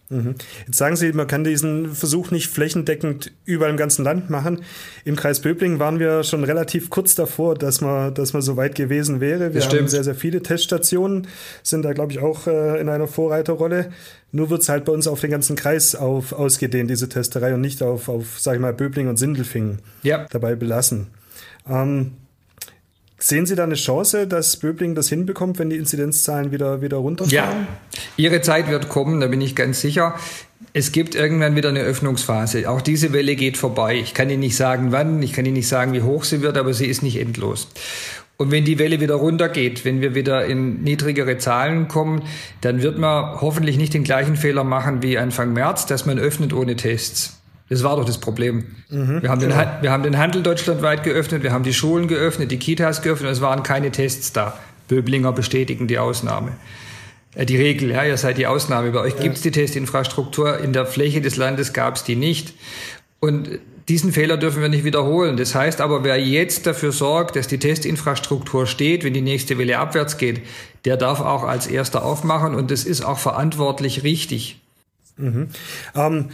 Jetzt 0.09 0.77
sagen 0.77 0.95
Sie, 0.95 1.11
man 1.11 1.27
kann 1.27 1.43
diesen 1.43 1.93
Versuch 1.93 2.31
nicht 2.31 2.47
flächendeckend 2.47 3.33
überall 3.43 3.71
im 3.71 3.77
ganzen 3.77 4.05
Land 4.05 4.29
machen. 4.29 4.61
Im 5.03 5.17
Kreis 5.17 5.41
Böblingen 5.41 5.79
waren 5.79 5.99
wir 5.99 6.23
schon 6.23 6.45
relativ 6.45 6.89
kurz 6.89 7.13
davor, 7.15 7.55
dass 7.55 7.81
man, 7.81 8.13
dass 8.13 8.31
man 8.31 8.41
so 8.41 8.55
weit 8.55 8.75
gewesen 8.75 9.19
wäre. 9.19 9.53
Wir 9.53 9.61
haben 9.63 9.87
sehr, 9.89 10.05
sehr 10.05 10.15
viele 10.15 10.41
Teststationen, 10.41 11.27
sind 11.61 11.83
da, 11.83 11.91
glaube 11.91 12.13
ich, 12.13 12.19
auch 12.19 12.47
äh, 12.47 12.79
in 12.79 12.87
einer 12.87 13.07
Vorreiterrolle. 13.07 13.89
Nur 14.31 14.49
wird 14.49 14.61
es 14.61 14.69
halt 14.69 14.85
bei 14.85 14.93
uns 14.93 15.07
auf 15.07 15.19
den 15.19 15.31
ganzen 15.31 15.57
Kreis 15.57 15.93
auf, 15.95 16.31
ausgedehnt, 16.31 16.89
diese 16.89 17.09
Testerei, 17.09 17.53
und 17.53 17.61
nicht 17.61 17.83
auf, 17.83 18.07
auf 18.07 18.39
sage 18.39 18.57
ich 18.57 18.61
mal, 18.61 18.73
Böblingen 18.73 19.09
und 19.09 19.17
Sindelfingen 19.17 19.79
Ja. 20.03 20.25
dabei 20.31 20.55
belassen. 20.55 21.07
Ähm, 21.69 22.13
sehen 23.17 23.45
Sie 23.45 23.55
da 23.55 23.63
eine 23.63 23.75
Chance, 23.75 24.27
dass 24.27 24.57
Böblingen 24.57 24.95
das 24.95 25.09
hinbekommt, 25.09 25.59
wenn 25.59 25.69
die 25.69 25.77
Inzidenzzahlen 25.77 26.51
wieder, 26.51 26.81
wieder 26.81 26.97
runterfahren? 26.97 27.33
Ja, 27.33 27.67
Ihre 28.15 28.41
Zeit 28.41 28.69
wird 28.69 28.89
kommen, 28.89 29.19
da 29.19 29.27
bin 29.27 29.41
ich 29.41 29.55
ganz 29.55 29.81
sicher. 29.81 30.15
Es 30.73 30.91
gibt 30.91 31.15
irgendwann 31.15 31.55
wieder 31.55 31.69
eine 31.69 31.81
Öffnungsphase. 31.81 32.69
Auch 32.69 32.81
diese 32.81 33.13
Welle 33.13 33.35
geht 33.35 33.57
vorbei. 33.57 33.95
Ich 33.95 34.13
kann 34.13 34.29
Ihnen 34.29 34.41
nicht 34.41 34.55
sagen, 34.55 34.91
wann, 34.91 35.21
ich 35.21 35.33
kann 35.33 35.45
Ihnen 35.45 35.55
nicht 35.55 35.67
sagen, 35.67 35.93
wie 35.93 36.01
hoch 36.01 36.23
sie 36.23 36.41
wird, 36.41 36.57
aber 36.57 36.73
sie 36.73 36.85
ist 36.85 37.03
nicht 37.03 37.17
endlos. 37.17 37.67
Und 38.37 38.51
wenn 38.51 38.65
die 38.65 38.77
Welle 38.77 38.99
wieder 38.99 39.15
runtergeht, 39.15 39.83
wenn 39.83 39.99
wir 39.99 40.13
wieder 40.13 40.45
in 40.45 40.83
niedrigere 40.83 41.39
Zahlen 41.39 41.87
kommen, 41.87 42.21
dann 42.61 42.83
wird 42.83 42.99
man 42.99 43.41
hoffentlich 43.41 43.77
nicht 43.77 43.95
den 43.95 44.03
gleichen 44.03 44.35
Fehler 44.35 44.63
machen 44.63 45.01
wie 45.01 45.17
Anfang 45.17 45.53
März, 45.53 45.87
dass 45.87 46.05
man 46.05 46.19
öffnet 46.19 46.53
ohne 46.53 46.75
Tests. 46.75 47.36
Das 47.69 47.83
war 47.83 47.95
doch 47.97 48.05
das 48.05 48.17
Problem. 48.19 48.65
wir, 48.89 49.29
haben 49.29 49.41
den, 49.41 49.55
Han- 49.55 49.81
wir 49.81 49.91
haben 49.91 50.03
den 50.03 50.17
Handel 50.17 50.41
deutschlandweit 50.41 51.03
geöffnet, 51.03 51.43
wir 51.43 51.51
haben 51.51 51.63
die 51.63 51.73
Schulen 51.73 52.07
geöffnet, 52.07 52.49
die 52.51 52.57
Kitas 52.59 53.01
geöffnet, 53.01 53.31
es 53.31 53.41
waren 53.41 53.63
keine 53.63 53.91
Tests 53.91 54.31
da. 54.33 54.57
Böblinger 54.87 55.33
bestätigen 55.33 55.87
die 55.87 55.97
Ausnahme. 55.99 56.53
Äh, 57.35 57.45
Die 57.45 57.57
Regel, 57.57 57.91
ja, 57.91 58.05
ihr 58.05 58.15
seid 58.17 58.37
die 58.37 58.47
Ausnahme. 58.47 58.91
Bei 58.91 59.01
euch 59.01 59.17
gibt's 59.17 59.41
die 59.41 59.51
Testinfrastruktur, 59.51 60.59
in 60.59 60.71
der 60.71 60.85
Fläche 60.85 61.19
des 61.19 61.35
Landes 61.35 61.73
gab's 61.73 62.05
die 62.05 62.15
nicht. 62.15 62.53
Und 63.19 63.59
diesen 63.89 64.11
Fehler 64.13 64.37
dürfen 64.37 64.61
wir 64.61 64.69
nicht 64.69 64.83
wiederholen. 64.85 65.35
Das 65.37 65.55
heißt 65.55 65.81
aber, 65.81 66.03
wer 66.05 66.17
jetzt 66.21 66.67
dafür 66.67 66.91
sorgt, 66.93 67.35
dass 67.35 67.47
die 67.47 67.57
Testinfrastruktur 67.57 68.65
steht, 68.65 69.03
wenn 69.03 69.13
die 69.13 69.21
nächste 69.21 69.57
Welle 69.57 69.77
abwärts 69.79 70.17
geht, 70.17 70.41
der 70.85 70.95
darf 70.97 71.19
auch 71.19 71.43
als 71.43 71.67
erster 71.67 72.05
aufmachen 72.05 72.55
und 72.55 72.71
das 72.71 72.85
ist 72.85 73.01
auch 73.03 73.17
verantwortlich 73.19 74.03
richtig. 74.03 74.59
Ähm, 75.95 76.29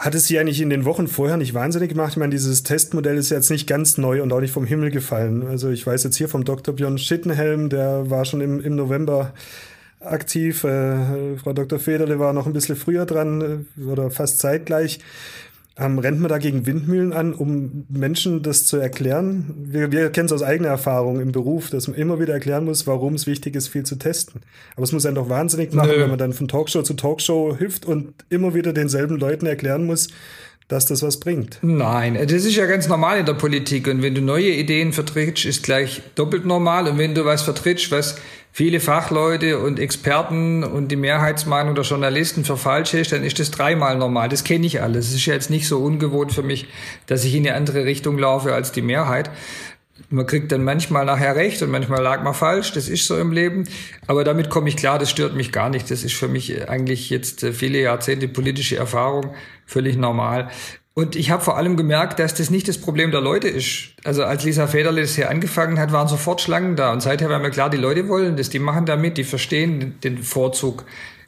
hat 0.00 0.14
es 0.14 0.26
Sie 0.26 0.38
eigentlich 0.38 0.62
in 0.62 0.70
den 0.70 0.86
Wochen 0.86 1.08
vorher 1.08 1.36
nicht 1.36 1.52
wahnsinnig 1.52 1.90
gemacht? 1.90 2.12
Ich 2.12 2.16
meine, 2.16 2.30
dieses 2.30 2.62
Testmodell 2.62 3.18
ist 3.18 3.28
jetzt 3.28 3.50
nicht 3.50 3.66
ganz 3.66 3.98
neu 3.98 4.22
und 4.22 4.32
auch 4.32 4.40
nicht 4.40 4.50
vom 4.50 4.64
Himmel 4.64 4.90
gefallen. 4.90 5.46
Also 5.46 5.68
ich 5.68 5.86
weiß 5.86 6.04
jetzt 6.04 6.16
hier 6.16 6.30
vom 6.30 6.44
Dr. 6.44 6.74
Björn 6.74 6.96
Schittenhelm, 6.96 7.68
der 7.68 8.08
war 8.08 8.24
schon 8.24 8.40
im, 8.40 8.60
im 8.60 8.76
November 8.76 9.34
aktiv. 10.00 10.64
Äh, 10.64 11.36
Frau 11.36 11.52
Dr. 11.52 11.78
Federle 11.78 12.18
war 12.18 12.32
noch 12.32 12.46
ein 12.46 12.54
bisschen 12.54 12.76
früher 12.76 13.04
dran 13.04 13.66
äh, 13.78 13.82
oder 13.82 14.10
fast 14.10 14.38
zeitgleich. 14.38 15.00
Ähm, 15.76 15.98
rennt 15.98 16.20
man 16.20 16.28
da 16.28 16.38
gegen 16.38 16.66
Windmühlen 16.66 17.12
an, 17.12 17.32
um 17.32 17.86
Menschen 17.88 18.42
das 18.42 18.66
zu 18.66 18.76
erklären? 18.76 19.54
Wir, 19.56 19.92
wir 19.92 20.10
kennen 20.10 20.26
es 20.26 20.32
aus 20.32 20.42
eigener 20.42 20.68
Erfahrung 20.68 21.20
im 21.20 21.32
Beruf, 21.32 21.70
dass 21.70 21.86
man 21.86 21.96
immer 21.96 22.18
wieder 22.20 22.34
erklären 22.34 22.64
muss, 22.64 22.86
warum 22.86 23.14
es 23.14 23.26
wichtig 23.26 23.54
ist, 23.54 23.68
viel 23.68 23.84
zu 23.84 23.96
testen. 23.96 24.42
Aber 24.74 24.82
es 24.82 24.92
muss 24.92 25.06
einen 25.06 25.14
doch 25.14 25.28
wahnsinnig 25.28 25.72
machen, 25.72 25.92
Nö. 25.92 26.00
wenn 26.00 26.10
man 26.10 26.18
dann 26.18 26.32
von 26.32 26.48
Talkshow 26.48 26.82
zu 26.82 26.94
Talkshow 26.94 27.56
hüpft 27.58 27.86
und 27.86 28.12
immer 28.28 28.52
wieder 28.52 28.72
denselben 28.72 29.16
Leuten 29.16 29.46
erklären 29.46 29.86
muss, 29.86 30.08
dass 30.70 30.86
das 30.86 31.02
was 31.02 31.18
bringt. 31.18 31.58
Nein, 31.62 32.14
das 32.14 32.44
ist 32.44 32.54
ja 32.54 32.66
ganz 32.66 32.86
normal 32.86 33.18
in 33.18 33.26
der 33.26 33.34
Politik. 33.34 33.88
Und 33.88 34.02
wenn 34.02 34.14
du 34.14 34.22
neue 34.22 34.50
Ideen 34.50 34.92
vertrittst, 34.92 35.44
ist 35.44 35.64
gleich 35.64 36.00
doppelt 36.14 36.46
normal. 36.46 36.86
Und 36.86 36.96
wenn 36.96 37.12
du 37.12 37.24
was 37.24 37.42
vertrittst, 37.42 37.90
was 37.90 38.16
viele 38.52 38.78
Fachleute 38.78 39.58
und 39.58 39.80
Experten 39.80 40.62
und 40.62 40.88
die 40.88 40.96
Mehrheitsmeinung 40.96 41.74
der 41.74 41.82
Journalisten 41.82 42.44
für 42.44 42.56
falsch 42.56 42.94
ist, 42.94 43.10
dann 43.10 43.24
ist 43.24 43.40
das 43.40 43.50
dreimal 43.50 43.98
normal. 43.98 44.28
Das 44.28 44.44
kenne 44.44 44.64
ich 44.64 44.80
alles. 44.80 45.08
Es 45.08 45.14
ist 45.14 45.26
ja 45.26 45.34
jetzt 45.34 45.50
nicht 45.50 45.66
so 45.66 45.80
ungewohnt 45.80 46.32
für 46.32 46.44
mich, 46.44 46.68
dass 47.08 47.24
ich 47.24 47.34
in 47.34 47.46
eine 47.46 47.56
andere 47.56 47.84
Richtung 47.84 48.16
laufe 48.16 48.54
als 48.54 48.70
die 48.70 48.82
Mehrheit. 48.82 49.28
Man 50.08 50.26
kriegt 50.26 50.50
dann 50.52 50.64
manchmal 50.64 51.04
nachher 51.04 51.36
recht 51.36 51.62
und 51.62 51.70
manchmal 51.70 52.02
lag 52.02 52.22
man 52.22 52.34
falsch. 52.34 52.72
Das 52.72 52.88
ist 52.88 53.06
so 53.06 53.18
im 53.18 53.32
Leben. 53.32 53.68
Aber 54.06 54.24
damit 54.24 54.50
komme 54.50 54.68
ich 54.68 54.76
klar, 54.76 54.98
das 54.98 55.10
stört 55.10 55.34
mich 55.34 55.52
gar 55.52 55.68
nicht. 55.68 55.90
Das 55.90 56.02
ist 56.02 56.14
für 56.14 56.28
mich 56.28 56.68
eigentlich 56.68 57.10
jetzt 57.10 57.42
äh, 57.42 57.52
viele 57.52 57.80
Jahrzehnte 57.80 58.28
politische 58.28 58.76
Erfahrung 58.76 59.34
völlig 59.66 59.96
normal. 59.96 60.48
Und 60.94 61.16
ich 61.16 61.30
habe 61.30 61.42
vor 61.42 61.56
allem 61.56 61.76
gemerkt, 61.76 62.18
dass 62.18 62.34
das 62.34 62.50
nicht 62.50 62.68
das 62.68 62.78
Problem 62.78 63.10
der 63.10 63.20
Leute 63.20 63.48
ist. 63.48 63.94
Also 64.04 64.24
als 64.24 64.44
Lisa 64.44 64.66
Federle 64.66 65.02
das 65.02 65.14
hier 65.14 65.30
angefangen 65.30 65.78
hat, 65.78 65.92
waren 65.92 66.08
sofort 66.08 66.40
Schlangen 66.40 66.76
da. 66.76 66.92
Und 66.92 67.00
seither 67.00 67.30
war 67.30 67.38
mir 67.38 67.50
klar, 67.50 67.70
die 67.70 67.76
Leute 67.76 68.08
wollen 68.08 68.36
das, 68.36 68.50
die 68.50 68.58
machen 68.58 68.86
da 68.86 68.96
mit, 68.96 69.16
die 69.16 69.24
verstehen 69.24 69.94
den 70.02 70.18
Vorzug 70.18 70.84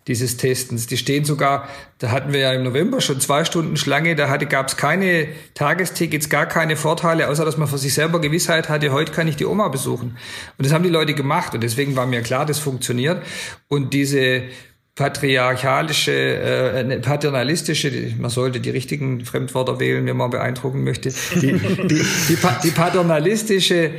dieses 0.09 0.37
Testens. 0.37 0.87
Die 0.87 0.97
stehen 0.97 1.25
sogar, 1.25 1.69
da 1.99 2.11
hatten 2.11 2.33
wir 2.33 2.41
ja 2.41 2.53
im 2.53 2.65
November 2.65 3.01
schon 3.01 3.21
zwei 3.21 3.45
Stunden 3.45 3.77
Schlange, 3.77 4.17
da 4.17 4.37
gab 4.37 4.69
es 4.69 4.77
keine 4.77 5.29
Tagestickets, 5.55 6.29
gar 6.29 6.47
keine 6.47 6.77
Vorteile, 6.77 7.29
außer 7.29 7.45
dass 7.45 7.57
man 7.57 7.69
für 7.69 7.79
sich 7.79 7.95
selber 7.95 8.21
Gewissheit 8.21 8.69
hatte, 8.69 8.93
heute 8.93 9.13
kann 9.13 9.29
ich 9.29 9.37
die 9.37 9.47
Oma 9.47 9.69
besuchen. 9.69 10.17
Und 10.59 10.67
das 10.67 10.73
haben 10.73 10.83
die 10.83 10.91
Leute 10.91 11.15
gemacht 11.15 11.55
und 11.55 11.63
deswegen 11.63 11.97
war 11.97 12.07
mir 12.07 12.23
klar, 12.23 12.47
das 12.47 12.59
funktioniert. 12.59 13.23
Und 13.69 13.95
diese 13.95 14.43
patriarchalische, 14.95 16.13
äh, 16.13 16.99
paternalistische, 16.99 18.15
man 18.19 18.31
sollte 18.31 18.61
die 18.61 18.71
richtigen 18.71 19.25
Fremdwörter 19.25 19.81
wählen, 19.81 20.05
wenn 20.07 20.17
man 20.17 20.31
beeindrucken 20.31 20.85
möchte, 20.85 21.11
die, 21.35 21.53
die, 21.53 21.87
die, 21.89 22.37
die 22.65 22.71
paternalistische 22.71 23.93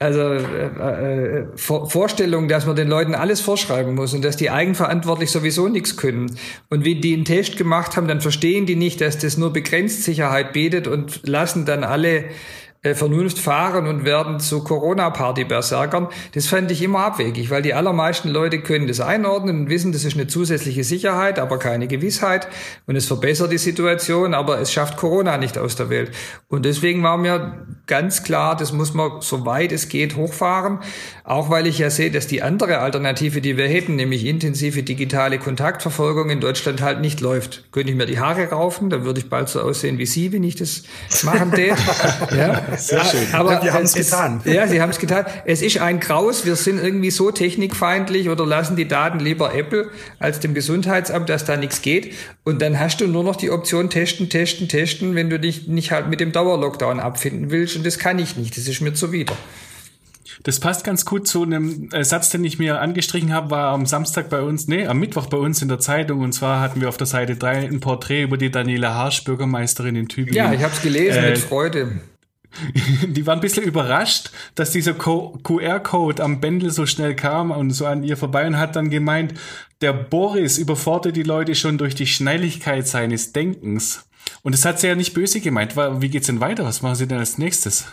also 0.00 0.20
äh, 0.20 1.40
äh, 1.40 1.46
Vor 1.56 1.90
Vorstellung, 1.90 2.46
dass 2.46 2.66
man 2.66 2.76
den 2.76 2.88
Leuten 2.88 3.14
alles 3.14 3.40
vorschreiben 3.40 3.94
muss 3.94 4.14
und 4.14 4.24
dass 4.24 4.36
die 4.36 4.50
eigenverantwortlich 4.50 5.30
sowieso 5.30 5.68
nichts 5.68 5.96
können. 5.96 6.38
Und 6.70 6.84
wenn 6.84 7.00
die 7.00 7.14
einen 7.14 7.24
Test 7.24 7.56
gemacht 7.56 7.96
haben, 7.96 8.06
dann 8.06 8.20
verstehen 8.20 8.66
die 8.66 8.76
nicht, 8.76 9.00
dass 9.00 9.18
das 9.18 9.36
nur 9.36 9.52
begrenzt 9.52 10.04
Sicherheit 10.04 10.52
bietet 10.52 10.86
und 10.86 11.26
lassen 11.26 11.64
dann 11.64 11.82
alle 11.82 12.18
äh, 12.18 12.24
Vernunft 12.82 13.40
fahren 13.40 13.88
und 13.88 14.04
werden 14.04 14.38
zu 14.38 14.62
Corona-Party-Berserkern. 14.62 16.08
Das 16.34 16.46
fand 16.46 16.70
ich 16.70 16.80
immer 16.80 17.00
abwegig, 17.00 17.50
weil 17.50 17.60
die 17.60 17.74
allermeisten 17.74 18.28
Leute 18.28 18.60
können 18.60 18.86
das 18.86 19.00
einordnen 19.00 19.62
und 19.62 19.68
wissen, 19.68 19.90
das 19.90 20.04
ist 20.04 20.14
eine 20.14 20.28
zusätzliche 20.28 20.84
Sicherheit, 20.84 21.40
aber 21.40 21.58
keine 21.58 21.88
Gewissheit. 21.88 22.46
Und 22.86 22.94
es 22.94 23.06
verbessert 23.06 23.50
die 23.50 23.58
Situation, 23.58 24.32
aber 24.32 24.60
es 24.60 24.72
schafft 24.72 24.96
Corona 24.96 25.38
nicht 25.38 25.58
aus 25.58 25.74
der 25.74 25.90
Welt. 25.90 26.12
Und 26.46 26.64
deswegen 26.64 27.02
war 27.02 27.18
mir 27.18 27.66
ganz 27.88 28.22
klar, 28.22 28.56
das 28.56 28.72
muss 28.72 28.94
man 28.94 29.22
so 29.22 29.44
weit 29.44 29.72
es 29.72 29.88
geht 29.88 30.14
hochfahren. 30.14 30.78
Auch 31.24 31.50
weil 31.50 31.66
ich 31.66 31.78
ja 31.78 31.90
sehe, 31.90 32.12
dass 32.12 32.28
die 32.28 32.42
andere 32.42 32.78
Alternative, 32.78 33.40
die 33.40 33.56
wir 33.56 33.66
hätten, 33.66 33.96
nämlich 33.96 34.24
intensive 34.24 34.84
digitale 34.84 35.40
Kontaktverfolgung 35.40 36.30
in 36.30 36.40
Deutschland 36.40 36.80
halt 36.80 37.00
nicht 37.00 37.20
läuft. 37.20 37.72
Könnte 37.72 37.90
ich 37.90 37.96
mir 37.96 38.06
die 38.06 38.20
Haare 38.20 38.50
raufen, 38.50 38.88
dann 38.88 39.04
würde 39.04 39.18
ich 39.18 39.28
bald 39.28 39.48
so 39.48 39.60
aussehen 39.60 39.98
wie 39.98 40.06
Sie, 40.06 40.32
wenn 40.32 40.44
ich 40.44 40.54
das 40.54 40.84
machen 41.24 41.50
täte. 41.54 41.76
ja. 42.36 42.67
Sehr 42.76 43.04
schön. 43.04 43.26
Aber 43.32 43.62
wir 43.62 43.72
haben 43.72 43.84
es 43.84 43.94
getan. 43.94 44.40
Ja, 44.44 44.66
sie 44.66 44.80
haben 44.80 44.90
es 44.90 44.98
getan. 44.98 45.24
Es 45.44 45.62
ist 45.62 45.78
ein 45.78 46.00
Graus. 46.00 46.44
Wir 46.44 46.56
sind 46.56 46.82
irgendwie 46.82 47.10
so 47.10 47.30
technikfeindlich 47.30 48.28
oder 48.28 48.44
lassen 48.46 48.76
die 48.76 48.88
Daten 48.88 49.20
lieber 49.20 49.54
Apple 49.54 49.90
als 50.18 50.40
dem 50.40 50.54
Gesundheitsamt, 50.54 51.28
dass 51.28 51.44
da 51.44 51.56
nichts 51.56 51.82
geht. 51.82 52.14
Und 52.44 52.60
dann 52.62 52.78
hast 52.78 53.00
du 53.00 53.06
nur 53.06 53.24
noch 53.24 53.36
die 53.36 53.50
Option 53.50 53.90
testen, 53.90 54.28
testen, 54.28 54.68
testen, 54.68 55.14
wenn 55.14 55.30
du 55.30 55.38
dich 55.38 55.68
nicht 55.68 55.92
halt 55.92 56.08
mit 56.08 56.20
dem 56.20 56.32
Dauerlockdown 56.32 57.00
abfinden 57.00 57.50
willst. 57.50 57.76
Und 57.76 57.86
das 57.86 57.98
kann 57.98 58.18
ich 58.18 58.36
nicht. 58.36 58.56
Das 58.56 58.66
ist 58.68 58.80
mir 58.80 58.94
zuwider. 58.94 59.34
Das 60.44 60.60
passt 60.60 60.84
ganz 60.84 61.04
gut 61.04 61.26
zu 61.26 61.42
einem 61.42 61.88
äh, 61.92 62.04
Satz, 62.04 62.30
den 62.30 62.44
ich 62.44 62.58
mir 62.60 62.80
angestrichen 62.80 63.32
habe, 63.32 63.50
war 63.50 63.72
am 63.72 63.86
Samstag 63.86 64.30
bei 64.30 64.40
uns, 64.40 64.68
nee, 64.68 64.86
am 64.86 64.98
Mittwoch 65.00 65.26
bei 65.26 65.36
uns 65.36 65.62
in 65.62 65.68
der 65.68 65.80
Zeitung. 65.80 66.20
Und 66.20 66.32
zwar 66.32 66.60
hatten 66.60 66.80
wir 66.80 66.88
auf 66.88 66.96
der 66.96 67.08
Seite 67.08 67.34
3 67.36 67.66
ein 67.66 67.80
Porträt 67.80 68.22
über 68.22 68.36
die 68.36 68.50
Daniela 68.50 68.94
Harsch, 68.94 69.24
Bürgermeisterin 69.24 69.96
in 69.96 70.08
Tübingen. 70.08 70.34
Ja, 70.36 70.52
ich 70.52 70.62
habe 70.62 70.72
es 70.72 70.80
gelesen 70.80 71.24
Äh, 71.24 71.30
mit 71.30 71.38
Freude. 71.38 72.00
Die 73.06 73.26
waren 73.26 73.38
ein 73.38 73.42
bisschen 73.42 73.64
überrascht, 73.64 74.30
dass 74.54 74.70
dieser 74.72 74.94
Co- 74.94 75.38
QR-Code 75.42 76.22
am 76.22 76.40
Bändel 76.40 76.70
so 76.70 76.86
schnell 76.86 77.14
kam 77.14 77.50
und 77.50 77.70
so 77.70 77.86
an 77.86 78.02
ihr 78.02 78.16
vorbei 78.16 78.46
und 78.46 78.58
hat 78.58 78.74
dann 78.76 78.90
gemeint, 78.90 79.34
der 79.80 79.92
Boris 79.92 80.58
überfordert 80.58 81.16
die 81.16 81.22
Leute 81.22 81.54
schon 81.54 81.78
durch 81.78 81.94
die 81.94 82.06
Schnelligkeit 82.06 82.88
seines 82.88 83.32
Denkens. 83.32 84.04
Und 84.42 84.54
das 84.54 84.64
hat 84.64 84.80
sie 84.80 84.88
ja 84.88 84.94
nicht 84.94 85.14
böse 85.14 85.40
gemeint. 85.40 85.76
Wie 85.76 86.08
geht's 86.08 86.26
denn 86.26 86.40
weiter? 86.40 86.64
Was 86.64 86.82
machen 86.82 86.96
Sie 86.96 87.06
denn 87.06 87.18
als 87.18 87.38
nächstes? 87.38 87.86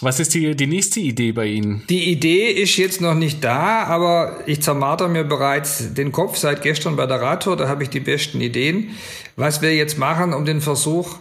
Was 0.00 0.20
ist 0.20 0.32
die, 0.34 0.54
die 0.54 0.66
nächste 0.66 1.00
Idee 1.00 1.32
bei 1.32 1.46
Ihnen? 1.46 1.82
Die 1.88 2.10
Idee 2.10 2.50
ist 2.52 2.76
jetzt 2.76 3.00
noch 3.00 3.14
nicht 3.14 3.42
da, 3.42 3.84
aber 3.84 4.38
ich 4.46 4.62
zermarter 4.62 5.08
mir 5.08 5.24
bereits 5.24 5.92
den 5.94 6.12
Kopf 6.12 6.36
seit 6.36 6.62
gestern 6.62 6.94
bei 6.96 7.06
der 7.06 7.20
Radtour. 7.20 7.56
Da 7.56 7.68
habe 7.68 7.82
ich 7.82 7.90
die 7.90 8.00
besten 8.00 8.40
Ideen. 8.40 8.90
Was 9.36 9.60
wir 9.60 9.74
jetzt 9.74 9.98
machen, 9.98 10.34
um 10.34 10.44
den 10.44 10.60
Versuch 10.60 11.16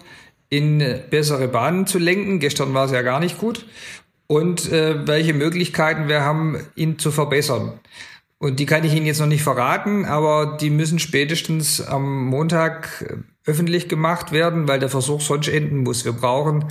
in 0.50 0.84
bessere 1.10 1.48
Bahnen 1.48 1.88
zu 1.88 2.00
lenken. 2.00 2.39
Gestern 2.39 2.74
war 2.74 2.86
es 2.86 2.92
ja 2.92 3.01
gar 3.01 3.20
nicht 3.20 3.38
gut. 3.38 3.66
Und 4.27 4.72
äh, 4.72 5.08
welche 5.08 5.34
Möglichkeiten 5.34 6.08
wir 6.08 6.22
haben, 6.22 6.60
ihn 6.75 7.00
zu 7.00 7.12
verbessern. 7.12 7.80
Und 8.39 8.60
die 8.60 8.66
kann 8.66 8.84
ich 8.84 8.94
Ihnen 8.94 9.06
jetzt 9.06 9.20
noch 9.20 9.27
nicht 9.27 9.42
verraten, 9.42 10.06
aber 10.06 10.58
die 10.60 10.70
müssen 10.70 11.00
spätestens 11.00 11.82
am 11.82 12.25
Montag 12.25 13.06
äh, 13.08 13.50
öffentlich 13.50 13.88
gemacht 13.88 14.32
werden, 14.32 14.68
weil 14.68 14.80
der 14.80 14.89
Versuch 14.89 15.22
sonst 15.22 15.48
enden 15.48 15.77
muss. 15.84 16.06
Wir 16.06 16.12
brauchen 16.12 16.66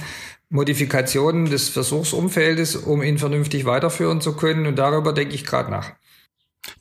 Modifikationen 0.48 1.46
des 1.46 1.70
Versuchsumfeldes, 1.70 2.76
um 2.76 3.02
ihn 3.02 3.18
vernünftig 3.18 3.64
weiterführen 3.64 4.20
zu 4.20 4.36
können. 4.36 4.66
Und 4.66 4.76
darüber 4.78 5.12
denke 5.12 5.34
ich 5.34 5.44
gerade 5.44 5.70
nach. 5.70 5.92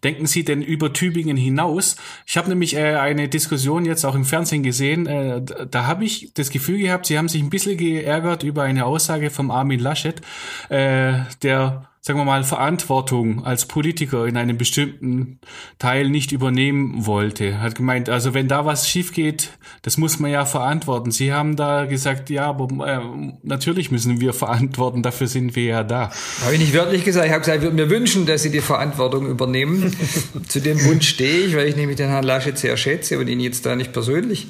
Denken 0.05 0.27
Sie 0.27 0.45
denn 0.45 0.61
über 0.61 0.93
Tübingen 0.93 1.35
hinaus? 1.35 1.95
Ich 2.27 2.37
habe 2.37 2.47
nämlich 2.47 2.75
äh, 2.75 2.93
eine 2.93 3.27
Diskussion 3.27 3.85
jetzt 3.85 4.05
auch 4.05 4.13
im 4.13 4.23
Fernsehen 4.23 4.61
gesehen. 4.61 5.07
Äh, 5.07 5.41
da 5.41 5.87
habe 5.87 6.05
ich 6.05 6.31
das 6.35 6.51
Gefühl 6.51 6.77
gehabt, 6.77 7.07
Sie 7.07 7.17
haben 7.17 7.27
sich 7.27 7.41
ein 7.41 7.49
bisschen 7.49 7.75
geärgert 7.75 8.43
über 8.43 8.61
eine 8.61 8.85
Aussage 8.85 9.31
vom 9.31 9.49
Armin 9.49 9.79
Laschet, 9.79 10.21
äh, 10.69 11.21
der 11.41 11.89
sagen 12.05 12.19
wir 12.19 12.25
mal, 12.25 12.43
Verantwortung 12.43 13.43
als 13.45 13.65
Politiker 13.65 14.27
in 14.27 14.37
einem 14.37 14.59
bestimmten 14.59 15.39
Teil 15.79 16.07
nicht 16.07 16.31
übernehmen 16.31 17.07
wollte. 17.07 17.59
Hat 17.59 17.73
gemeint, 17.73 18.09
also 18.09 18.35
wenn 18.35 18.47
da 18.47 18.63
was 18.63 18.87
schief 18.87 19.11
geht, 19.11 19.49
das 19.81 19.97
muss 19.97 20.19
man 20.19 20.29
ja 20.29 20.45
verantworten. 20.45 21.09
Sie 21.09 21.33
haben 21.33 21.55
da 21.55 21.85
gesagt, 21.85 22.29
ja, 22.29 22.45
aber 22.45 22.67
äh, 22.85 22.99
natürlich 23.41 23.89
müssen 23.89 24.21
wir 24.21 24.33
verantworten, 24.33 25.01
dafür 25.01 25.25
sind 25.25 25.55
wir 25.55 25.63
ja 25.63 25.83
da. 25.83 26.11
Habe 26.43 26.53
ich 26.53 26.59
nicht 26.59 26.75
wörtlich 26.75 27.05
gesagt, 27.05 27.25
ich 27.25 27.31
habe 27.31 27.41
gesagt, 27.41 27.57
ich 27.57 27.63
würde 27.63 27.75
mir 27.75 27.89
wünschen, 27.89 28.27
dass 28.27 28.43
Sie 28.43 28.51
die 28.51 28.61
Verantwortung 28.61 29.25
übernehmen. 29.25 29.91
Zu 30.47 30.61
dem 30.61 30.85
Wunsch 30.85 31.09
stehe 31.09 31.47
ich, 31.47 31.55
weil 31.55 31.67
ich 31.67 31.75
nämlich 31.75 31.97
den 31.97 32.09
Herrn 32.09 32.23
Laschet 32.23 32.55
sehr 32.55 32.77
schätze 32.77 33.17
und 33.17 33.27
ihn 33.27 33.39
jetzt 33.39 33.65
da 33.65 33.75
nicht 33.75 33.93
persönlich 33.93 34.47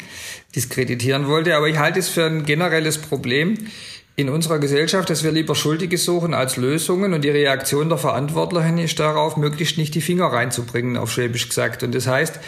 diskreditieren 0.53 1.27
wollte. 1.27 1.55
Aber 1.55 1.69
ich 1.69 1.77
halte 1.77 1.99
es 1.99 2.09
für 2.09 2.25
ein 2.25 2.43
generelles 2.43 2.97
Problem 2.97 3.57
in 4.15 4.29
unserer 4.29 4.59
Gesellschaft, 4.59 5.09
dass 5.09 5.23
wir 5.23 5.31
lieber 5.31 5.55
Schuldige 5.55 5.97
suchen 5.97 6.33
als 6.33 6.55
Lösungen 6.55 7.13
und 7.13 7.23
die 7.23 7.29
Reaktion 7.29 7.89
der 7.89 7.97
Verantwortlichen 7.97 8.77
ist 8.77 8.99
darauf, 8.99 9.35
möglichst 9.35 9.77
nicht 9.77 9.93
die 9.93 10.01
Finger 10.01 10.27
reinzubringen, 10.27 10.95
auf 10.95 11.11
Schwäbisch 11.11 11.49
gesagt. 11.49 11.83
Und 11.83 11.93
das 11.93 12.07
heißt, 12.07 12.39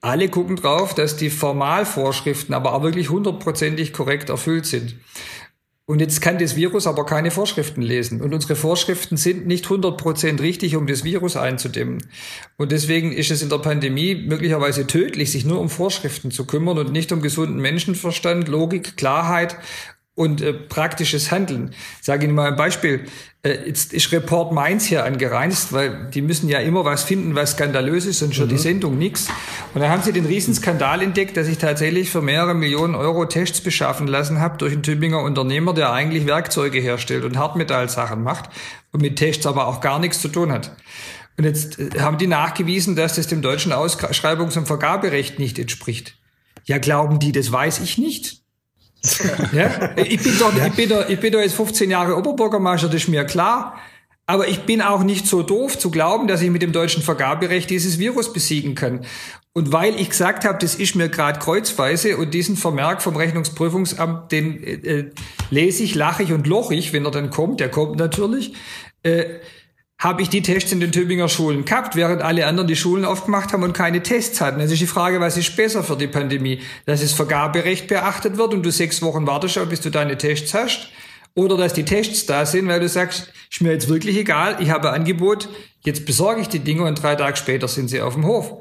alle 0.00 0.28
gucken 0.28 0.56
drauf, 0.56 0.94
dass 0.94 1.16
die 1.16 1.30
Formalvorschriften 1.30 2.54
aber 2.54 2.74
auch 2.74 2.82
wirklich 2.82 3.10
hundertprozentig 3.10 3.92
korrekt 3.92 4.30
erfüllt 4.30 4.66
sind. 4.66 4.96
Und 5.86 6.00
jetzt 6.00 6.22
kann 6.22 6.38
das 6.38 6.56
Virus 6.56 6.86
aber 6.86 7.04
keine 7.04 7.30
Vorschriften 7.30 7.82
lesen. 7.82 8.22
Und 8.22 8.32
unsere 8.32 8.56
Vorschriften 8.56 9.18
sind 9.18 9.46
nicht 9.46 9.66
100% 9.66 10.40
richtig, 10.40 10.76
um 10.76 10.86
das 10.86 11.04
Virus 11.04 11.36
einzudämmen. 11.36 11.98
Und 12.56 12.72
deswegen 12.72 13.12
ist 13.12 13.30
es 13.30 13.42
in 13.42 13.50
der 13.50 13.58
Pandemie 13.58 14.14
möglicherweise 14.14 14.86
tödlich, 14.86 15.30
sich 15.30 15.44
nur 15.44 15.60
um 15.60 15.68
Vorschriften 15.68 16.30
zu 16.30 16.46
kümmern 16.46 16.78
und 16.78 16.92
nicht 16.92 17.12
um 17.12 17.20
gesunden 17.20 17.60
Menschenverstand, 17.60 18.48
Logik, 18.48 18.96
Klarheit 18.96 19.58
und 20.14 20.40
äh, 20.40 20.52
praktisches 20.52 21.32
Handeln. 21.32 21.70
Ich 22.00 22.06
sage 22.06 22.24
Ihnen 22.24 22.34
mal 22.34 22.48
ein 22.48 22.56
Beispiel. 22.56 23.06
Äh, 23.42 23.66
jetzt 23.66 23.92
ist 23.92 24.12
Report 24.12 24.52
Mainz 24.52 24.84
hier 24.84 25.04
angereist, 25.04 25.72
weil 25.72 26.08
die 26.10 26.22
müssen 26.22 26.48
ja 26.48 26.60
immer 26.60 26.84
was 26.84 27.02
finden, 27.02 27.34
was 27.34 27.52
skandalös 27.52 28.06
ist, 28.06 28.20
sonst 28.20 28.38
mhm. 28.38 28.48
die 28.48 28.58
Sendung 28.58 28.96
nix. 28.96 29.26
Und 29.74 29.80
da 29.80 29.88
haben 29.88 30.02
sie 30.02 30.12
den 30.12 30.24
Riesenskandal 30.24 31.02
entdeckt, 31.02 31.36
dass 31.36 31.48
ich 31.48 31.58
tatsächlich 31.58 32.10
für 32.10 32.22
mehrere 32.22 32.54
Millionen 32.54 32.94
Euro 32.94 33.26
Tests 33.26 33.60
beschaffen 33.60 34.06
lassen 34.06 34.40
habe 34.40 34.56
durch 34.58 34.72
einen 34.72 34.84
Tübinger 34.84 35.20
Unternehmer, 35.20 35.74
der 35.74 35.92
eigentlich 35.92 36.26
Werkzeuge 36.26 36.78
herstellt 36.78 37.24
und 37.24 37.36
Hartmetallsachen 37.36 38.22
macht 38.22 38.50
und 38.92 39.02
mit 39.02 39.16
Tests 39.16 39.46
aber 39.46 39.66
auch 39.66 39.80
gar 39.80 39.98
nichts 39.98 40.20
zu 40.20 40.28
tun 40.28 40.52
hat. 40.52 40.76
Und 41.36 41.42
jetzt 41.42 41.80
äh, 41.80 41.90
haben 41.98 42.18
die 42.18 42.28
nachgewiesen, 42.28 42.94
dass 42.94 43.16
das 43.16 43.26
dem 43.26 43.42
deutschen 43.42 43.72
Ausschreibungs- 43.72 44.56
und 44.56 44.66
Vergaberecht 44.66 45.40
nicht 45.40 45.58
entspricht. 45.58 46.16
Ja, 46.66 46.78
glauben 46.78 47.18
die, 47.18 47.32
das 47.32 47.50
weiß 47.50 47.80
ich 47.80 47.98
nicht? 47.98 48.43
Ja? 49.52 49.90
Ich 49.96 50.22
bin 50.22 50.38
doch, 50.38 50.56
ja. 50.56 50.66
ich 50.66 50.72
bin 50.72 50.88
doch, 50.88 51.08
ich 51.08 51.20
bin 51.20 51.32
doch 51.32 51.40
jetzt 51.40 51.54
15 51.54 51.90
Jahre 51.90 52.16
Oberbürgermeister, 52.16 52.88
das 52.88 53.02
ist 53.02 53.08
mir 53.08 53.24
klar. 53.24 53.78
Aber 54.26 54.48
ich 54.48 54.60
bin 54.60 54.80
auch 54.80 55.02
nicht 55.02 55.26
so 55.26 55.42
doof 55.42 55.78
zu 55.78 55.90
glauben, 55.90 56.28
dass 56.28 56.40
ich 56.40 56.50
mit 56.50 56.62
dem 56.62 56.72
deutschen 56.72 57.02
Vergaberecht 57.02 57.68
dieses 57.68 57.98
Virus 57.98 58.32
besiegen 58.32 58.74
kann. 58.74 59.04
Und 59.52 59.70
weil 59.70 60.00
ich 60.00 60.10
gesagt 60.10 60.46
habe, 60.46 60.58
das 60.58 60.74
ist 60.74 60.96
mir 60.96 61.08
gerade 61.08 61.38
kreuzweise 61.38 62.16
und 62.16 62.32
diesen 62.32 62.56
Vermerk 62.56 63.02
vom 63.02 63.16
Rechnungsprüfungsamt, 63.16 64.32
den 64.32 64.64
äh, 64.64 65.10
lese 65.50 65.82
ich, 65.82 65.94
lache 65.94 66.22
ich 66.22 66.32
und 66.32 66.46
loch 66.46 66.70
ich, 66.70 66.92
wenn 66.92 67.04
er 67.04 67.10
dann 67.10 67.30
kommt, 67.30 67.60
der 67.60 67.70
kommt 67.70 67.96
natürlich, 67.96 68.54
äh, 69.02 69.26
habe 69.98 70.22
ich 70.22 70.28
die 70.28 70.42
Tests 70.42 70.72
in 70.72 70.80
den 70.80 70.92
Tübinger 70.92 71.28
Schulen 71.28 71.64
gehabt, 71.64 71.96
während 71.96 72.20
alle 72.20 72.46
anderen 72.46 72.68
die 72.68 72.76
Schulen 72.76 73.04
aufgemacht 73.04 73.52
haben 73.52 73.62
und 73.62 73.72
keine 73.72 74.02
Tests 74.02 74.40
hatten. 74.40 74.58
Das 74.58 74.70
ist 74.70 74.80
die 74.80 74.86
Frage, 74.86 75.20
was 75.20 75.36
ist 75.36 75.56
besser 75.56 75.82
für 75.82 75.96
die 75.96 76.08
Pandemie? 76.08 76.60
Dass 76.84 77.00
das 77.00 77.12
Vergaberecht 77.12 77.86
beachtet 77.88 78.36
wird 78.36 78.52
und 78.52 78.64
du 78.64 78.70
sechs 78.70 79.00
Wochen 79.02 79.26
wartest, 79.26 79.58
bis 79.68 79.80
du 79.80 79.90
deine 79.90 80.18
Tests 80.18 80.52
hast? 80.52 80.88
Oder 81.34 81.56
dass 81.56 81.72
die 81.72 81.84
Tests 81.84 82.26
da 82.26 82.46
sind, 82.46 82.68
weil 82.68 82.80
du 82.80 82.88
sagst, 82.88 83.32
ist 83.50 83.60
mir 83.60 83.72
jetzt 83.72 83.88
wirklich 83.88 84.16
egal, 84.16 84.58
ich 84.60 84.70
habe 84.70 84.90
ein 84.90 85.00
Angebot, 85.00 85.48
jetzt 85.84 86.06
besorge 86.06 86.40
ich 86.40 86.48
die 86.48 86.60
Dinge 86.60 86.84
und 86.84 87.02
drei 87.02 87.16
Tage 87.16 87.36
später 87.36 87.66
sind 87.66 87.88
sie 87.88 88.00
auf 88.00 88.14
dem 88.14 88.24
Hof. 88.24 88.52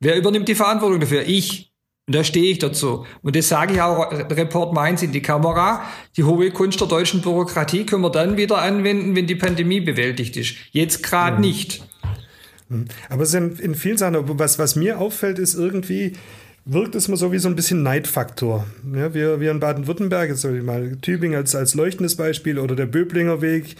Wer 0.00 0.16
übernimmt 0.16 0.48
die 0.48 0.54
Verantwortung 0.54 1.00
dafür? 1.00 1.22
Ich. 1.26 1.73
Und 2.06 2.14
da 2.14 2.22
stehe 2.22 2.50
ich 2.50 2.58
dazu. 2.58 3.06
Und 3.22 3.34
das 3.34 3.48
sage 3.48 3.74
ich 3.74 3.80
auch, 3.80 4.12
Report 4.12 4.74
Mainz 4.74 5.02
in 5.02 5.12
die 5.12 5.22
Kamera. 5.22 5.84
Die 6.18 6.24
hohe 6.24 6.50
Kunst 6.50 6.78
der 6.80 6.88
deutschen 6.88 7.22
Bürokratie 7.22 7.86
können 7.86 8.02
wir 8.02 8.10
dann 8.10 8.36
wieder 8.36 8.58
anwenden, 8.58 9.16
wenn 9.16 9.26
die 9.26 9.36
Pandemie 9.36 9.80
bewältigt 9.80 10.36
ist. 10.36 10.56
Jetzt 10.72 11.02
gerade 11.02 11.36
mhm. 11.36 11.42
nicht. 11.42 11.82
Mhm. 12.68 12.86
Aber 13.08 13.22
es 13.22 13.32
ist 13.32 13.60
in, 13.60 13.74
vielen 13.74 13.96
Sachen, 13.96 14.16
was, 14.38 14.58
was 14.58 14.76
mir 14.76 14.98
auffällt, 14.98 15.38
ist 15.38 15.54
irgendwie, 15.54 16.12
wirkt 16.66 16.94
es 16.94 17.08
mal 17.08 17.16
so 17.16 17.32
wie 17.32 17.38
so 17.38 17.48
ein 17.48 17.56
bisschen 17.56 17.82
Neidfaktor. 17.82 18.66
Ja, 18.94 19.14
wir, 19.14 19.40
wir 19.40 19.50
in 19.50 19.60
Baden-Württemberg, 19.60 20.28
jetzt 20.28 20.42
soll 20.42 20.58
ich 20.58 20.62
mal 20.62 20.98
Tübingen 21.00 21.38
als, 21.38 21.54
als 21.54 21.74
leuchtendes 21.74 22.16
Beispiel 22.16 22.58
oder 22.58 22.76
der 22.76 22.86
Böblinger 22.86 23.40
Weg, 23.40 23.76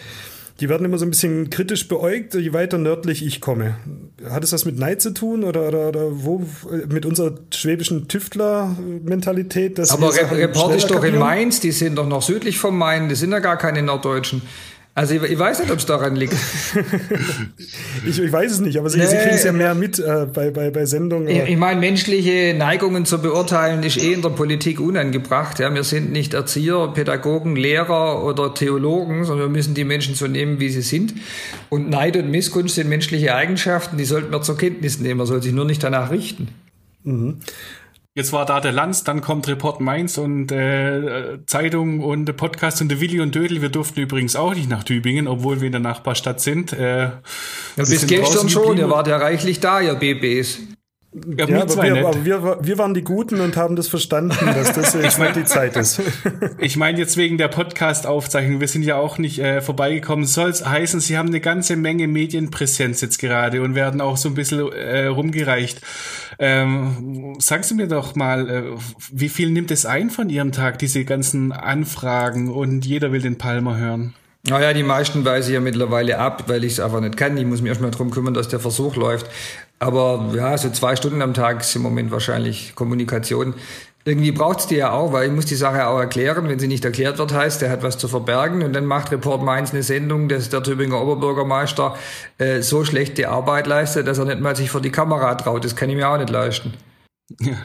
die 0.60 0.68
werden 0.68 0.84
immer 0.84 0.98
so 0.98 1.04
ein 1.04 1.10
bisschen 1.10 1.50
kritisch 1.50 1.88
beäugt, 1.88 2.34
je 2.34 2.52
weiter 2.52 2.78
nördlich 2.78 3.26
ich 3.26 3.40
komme. 3.40 3.76
Hat 4.28 4.44
es 4.44 4.52
was 4.52 4.64
mit 4.64 4.78
Neid 4.78 5.02
zu 5.02 5.10
tun 5.10 5.42
oder, 5.42 5.66
oder, 5.66 5.88
oder 5.88 6.24
wo 6.24 6.46
mit 6.88 7.04
unserer 7.04 7.34
schwäbischen 7.52 8.06
Tüftler-Mentalität? 8.06 9.80
Aber 9.90 10.14
Report 10.14 10.76
ist 10.76 10.90
doch 10.90 11.02
in 11.02 11.18
Mainz, 11.18 11.58
die 11.58 11.72
sind 11.72 11.96
doch 11.96 12.06
noch 12.06 12.22
südlich 12.22 12.58
vom 12.58 12.78
Main, 12.78 13.08
die 13.08 13.16
sind 13.16 13.32
ja 13.32 13.40
gar 13.40 13.56
keine 13.56 13.82
Norddeutschen. 13.82 14.42
Also 14.96 15.14
ich, 15.14 15.22
ich, 15.24 15.38
weiß 15.38 15.58
nicht, 15.58 15.72
ob 15.72 15.78
es 15.78 15.86
daran 15.86 16.14
liegt. 16.14 16.34
ich, 18.06 18.20
ich, 18.20 18.32
weiß 18.32 18.52
es 18.52 18.60
nicht, 18.60 18.78
aber 18.78 18.88
Sie, 18.88 18.98
nee, 18.98 19.06
Sie 19.06 19.16
kriegen 19.16 19.34
es 19.34 19.42
ja 19.42 19.50
mehr 19.50 19.74
mit 19.74 19.98
äh, 19.98 20.26
bei, 20.32 20.50
bei, 20.50 20.70
bei 20.70 20.86
Sendungen. 20.86 21.26
Ich, 21.26 21.48
ich 21.48 21.56
meine, 21.56 21.80
menschliche 21.80 22.54
Neigungen 22.56 23.04
zu 23.04 23.20
beurteilen 23.20 23.82
ist 23.82 23.96
eh 23.96 24.12
in 24.12 24.22
der 24.22 24.28
Politik 24.28 24.78
unangebracht. 24.78 25.58
Ja, 25.58 25.74
wir 25.74 25.82
sind 25.82 26.12
nicht 26.12 26.32
Erzieher, 26.34 26.92
Pädagogen, 26.94 27.56
Lehrer 27.56 28.22
oder 28.22 28.54
Theologen, 28.54 29.24
sondern 29.24 29.48
wir 29.48 29.52
müssen 29.52 29.74
die 29.74 29.84
Menschen 29.84 30.14
so 30.14 30.28
nehmen, 30.28 30.60
wie 30.60 30.68
sie 30.68 30.82
sind. 30.82 31.14
Und 31.70 31.90
Neid 31.90 32.16
und 32.16 32.30
Missgunst 32.30 32.76
sind 32.76 32.88
menschliche 32.88 33.34
Eigenschaften, 33.34 33.96
die 33.96 34.04
sollten 34.04 34.30
wir 34.30 34.42
zur 34.42 34.56
Kenntnis 34.56 35.00
nehmen. 35.00 35.18
Man 35.18 35.26
soll 35.26 35.42
sich 35.42 35.52
nur 35.52 35.64
nicht 35.64 35.82
danach 35.82 36.12
richten. 36.12 36.48
Mhm. 37.02 37.38
Jetzt 38.16 38.32
war 38.32 38.46
da 38.46 38.60
der 38.60 38.70
Lanz, 38.70 39.02
dann 39.02 39.22
kommt 39.22 39.48
Report 39.48 39.80
Mainz 39.80 40.18
und 40.18 40.52
äh, 40.52 41.38
Zeitung 41.46 41.98
und 41.98 42.36
Podcast 42.36 42.80
und 42.80 42.88
der 42.88 43.00
Willi 43.00 43.20
und 43.20 43.34
Dödel. 43.34 43.60
Wir 43.60 43.70
durften 43.70 43.98
übrigens 43.98 44.36
auch 44.36 44.54
nicht 44.54 44.70
nach 44.70 44.84
Tübingen, 44.84 45.26
obwohl 45.26 45.60
wir 45.60 45.66
in 45.66 45.72
der 45.72 45.80
Nachbarstadt 45.80 46.40
sind. 46.40 46.72
Äh, 46.72 47.02
ja, 47.06 47.20
bis 47.76 48.06
gestern 48.06 48.48
schon, 48.48 48.78
ihr 48.78 48.88
wart 48.88 49.08
ja 49.08 49.16
reichlich 49.16 49.58
da, 49.58 49.80
ihr 49.80 49.96
BBs. 49.96 50.60
Ja, 51.14 51.46
ja 51.46 51.62
aber, 51.62 51.82
wir, 51.82 52.06
aber 52.06 52.24
wir, 52.24 52.58
wir, 52.60 52.78
waren 52.78 52.92
die 52.92 53.04
Guten 53.04 53.40
und 53.40 53.56
haben 53.56 53.76
das 53.76 53.86
verstanden, 53.86 54.46
dass 54.46 54.72
das 54.72 54.94
jetzt 55.00 55.20
nicht 55.20 55.36
die 55.36 55.44
Zeit 55.44 55.76
ist. 55.76 56.00
ich 56.58 56.76
meine 56.76 56.98
jetzt 56.98 57.16
wegen 57.16 57.38
der 57.38 57.46
Podcast-Aufzeichnung, 57.46 58.60
wir 58.60 58.66
sind 58.66 58.82
ja 58.82 58.96
auch 58.96 59.18
nicht 59.18 59.38
äh, 59.38 59.60
vorbeigekommen. 59.60 60.26
Soll 60.26 60.50
es 60.50 60.66
heißen, 60.66 60.98
Sie 60.98 61.16
haben 61.16 61.28
eine 61.28 61.40
ganze 61.40 61.76
Menge 61.76 62.08
Medienpräsenz 62.08 63.00
jetzt 63.00 63.18
gerade 63.18 63.62
und 63.62 63.76
werden 63.76 64.00
auch 64.00 64.16
so 64.16 64.28
ein 64.28 64.34
bisschen 64.34 64.72
äh, 64.72 65.06
rumgereicht. 65.06 65.80
Ähm, 66.40 67.36
sagen 67.38 67.62
Sie 67.62 67.74
mir 67.74 67.86
doch 67.86 68.16
mal, 68.16 68.50
äh, 68.50 68.62
wie 69.12 69.28
viel 69.28 69.52
nimmt 69.52 69.70
es 69.70 69.86
ein 69.86 70.10
von 70.10 70.28
Ihrem 70.30 70.50
Tag, 70.50 70.80
diese 70.80 71.04
ganzen 71.04 71.52
Anfragen 71.52 72.50
und 72.50 72.84
jeder 72.84 73.12
will 73.12 73.22
den 73.22 73.38
Palmer 73.38 73.76
hören? 73.78 74.14
Naja, 74.46 74.74
die 74.74 74.82
meisten 74.82 75.24
weise 75.24 75.48
ich 75.50 75.54
ja 75.54 75.60
mittlerweile 75.60 76.18
ab, 76.18 76.44
weil 76.48 76.64
ich 76.64 76.74
es 76.74 76.80
einfach 76.80 77.00
nicht 77.00 77.16
kann. 77.16 77.34
Ich 77.38 77.46
muss 77.46 77.62
mich 77.62 77.70
erstmal 77.70 77.90
darum 77.90 78.10
kümmern, 78.10 78.34
dass 78.34 78.48
der 78.48 78.60
Versuch 78.60 78.94
läuft. 78.94 79.26
Aber 79.84 80.32
ja, 80.34 80.56
so 80.56 80.70
zwei 80.70 80.96
Stunden 80.96 81.20
am 81.20 81.34
Tag 81.34 81.60
ist 81.60 81.76
im 81.76 81.82
Moment 81.82 82.10
wahrscheinlich 82.10 82.74
Kommunikation. 82.74 83.52
Irgendwie 84.06 84.32
braucht 84.32 84.60
es 84.60 84.66
die 84.66 84.76
ja 84.76 84.92
auch, 84.92 85.12
weil 85.12 85.26
ich 85.26 85.32
muss 85.32 85.44
die 85.44 85.56
Sache 85.56 85.86
auch 85.86 85.98
erklären. 85.98 86.48
Wenn 86.48 86.58
sie 86.58 86.68
nicht 86.68 86.86
erklärt 86.86 87.18
wird, 87.18 87.34
heißt, 87.34 87.60
der 87.60 87.70
hat 87.70 87.82
was 87.82 87.98
zu 87.98 88.08
verbergen. 88.08 88.62
Und 88.62 88.72
dann 88.72 88.86
macht 88.86 89.12
Report 89.12 89.42
Mainz 89.42 89.72
eine 89.72 89.82
Sendung, 89.82 90.30
dass 90.30 90.48
der 90.48 90.62
Tübinger 90.62 91.02
Oberbürgermeister 91.02 91.98
äh, 92.38 92.62
so 92.62 92.86
schlechte 92.86 93.28
Arbeit 93.28 93.66
leistet, 93.66 94.06
dass 94.06 94.16
er 94.16 94.24
nicht 94.24 94.40
mal 94.40 94.56
sich 94.56 94.70
vor 94.70 94.80
die 94.80 94.90
Kamera 94.90 95.34
traut. 95.34 95.66
Das 95.66 95.76
kann 95.76 95.90
ich 95.90 95.96
mir 95.96 96.08
auch 96.08 96.16
nicht 96.16 96.30
leisten. 96.30 96.72
Ja. 97.40 97.56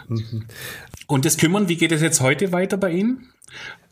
Und 1.08 1.24
das 1.24 1.38
Kümmern, 1.38 1.70
wie 1.70 1.78
geht 1.78 1.94
es 1.94 2.02
jetzt 2.02 2.20
heute 2.20 2.52
weiter 2.52 2.76
bei 2.76 2.92
Ihnen? 2.92 3.30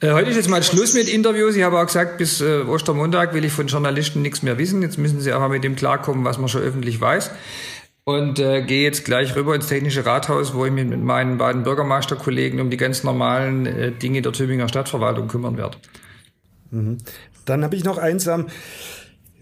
Äh, 0.02 0.12
heute 0.12 0.30
ist 0.30 0.36
jetzt 0.36 0.50
mal 0.50 0.62
Schluss 0.64 0.94
mit 0.94 1.10
Interviews. 1.10 1.56
Ich 1.56 1.64
habe 1.64 1.80
auch 1.80 1.86
gesagt, 1.86 2.18
bis 2.18 2.42
äh, 2.42 2.62
Ostermontag 2.62 3.34
will 3.34 3.46
ich 3.46 3.54
von 3.54 3.68
Journalisten 3.68 4.22
nichts 4.22 4.44
mehr 4.44 4.58
wissen. 4.58 4.82
Jetzt 4.82 4.98
müssen 4.98 5.22
sie 5.22 5.32
aber 5.32 5.50
mit 5.50 5.64
dem 5.64 5.76
klarkommen, 5.76 6.26
was 6.26 6.38
man 6.38 6.50
schon 6.50 6.62
öffentlich 6.62 7.00
weiß. 7.00 7.32
Und 8.08 8.40
äh, 8.40 8.62
gehe 8.62 8.84
jetzt 8.84 9.04
gleich 9.04 9.36
rüber 9.36 9.54
ins 9.54 9.68
Technische 9.68 10.06
Rathaus, 10.06 10.54
wo 10.54 10.66
ich 10.66 10.72
mich 10.72 10.86
mit 10.86 11.04
meinen 11.04 11.38
beiden 11.38 11.64
Bürgermeisterkollegen 11.64 12.62
um 12.62 12.70
die 12.70 12.78
ganz 12.78 13.04
normalen 13.04 13.66
äh, 13.66 13.92
Dinge 13.92 14.22
der 14.22 14.32
Tübinger 14.32 14.70
Stadtverwaltung 14.70 15.28
kümmern 15.28 15.58
werde. 15.58 15.78
Mhm. 16.72 17.00
Dann 17.44 17.66
habe 17.66 17.76
ich 17.76 17.84
noch 17.84 17.98
eins. 17.98 18.26
Ähm, 18.28 18.46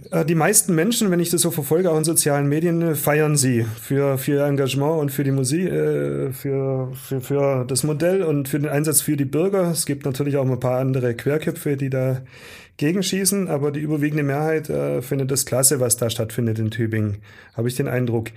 äh, 0.10 0.25
die 0.25 0.34
meisten 0.34 0.73
Menschen, 0.73 1.12
wenn 1.12 1.19
ich 1.19 1.30
das 1.30 1.43
so 1.43 1.51
verfolge, 1.51 1.91
auch 1.91 1.97
in 1.99 2.06
sozialen 2.06 2.49
Medien, 2.49 2.95
feiern 2.95 3.38
sie 3.38 3.67
für, 3.80 4.17
für 4.17 4.32
ihr 4.32 4.45
Engagement 4.45 4.99
und 4.99 5.12
für 5.12 5.23
die 5.23 5.32
Musik, 5.32 5.67
äh, 5.67 6.32
für, 6.32 6.91
für, 6.95 7.21
für 7.21 7.65
das 7.65 7.84
Modell 7.84 8.23
und 8.23 8.49
für 8.49 8.58
den 8.58 8.69
Einsatz 8.69 9.01
für 9.01 9.15
die 9.15 9.25
Bürger. 9.25 9.69
Es 9.69 9.86
gibt 9.86 10.06
natürlich 10.06 10.38
auch 10.38 10.49
ein 10.49 10.60
paar 10.60 10.80
andere 10.80 11.13
Querköpfe, 11.13 11.78
die 11.78 11.91
da 11.91 12.23
gegenschießen, 12.77 13.47
aber 13.47 13.71
die 13.71 13.79
überwiegende 13.79 14.23
Mehrheit 14.23 14.69
äh, 14.69 15.01
findet 15.01 15.31
das 15.31 15.45
klasse, 15.45 15.79
was 15.79 15.97
da 15.97 16.09
stattfindet 16.09 16.59
in 16.59 16.71
Tübingen, 16.71 17.17
habe 17.55 17.67
ich 17.67 17.75
den 17.75 17.88
Eindruck. 17.88 18.31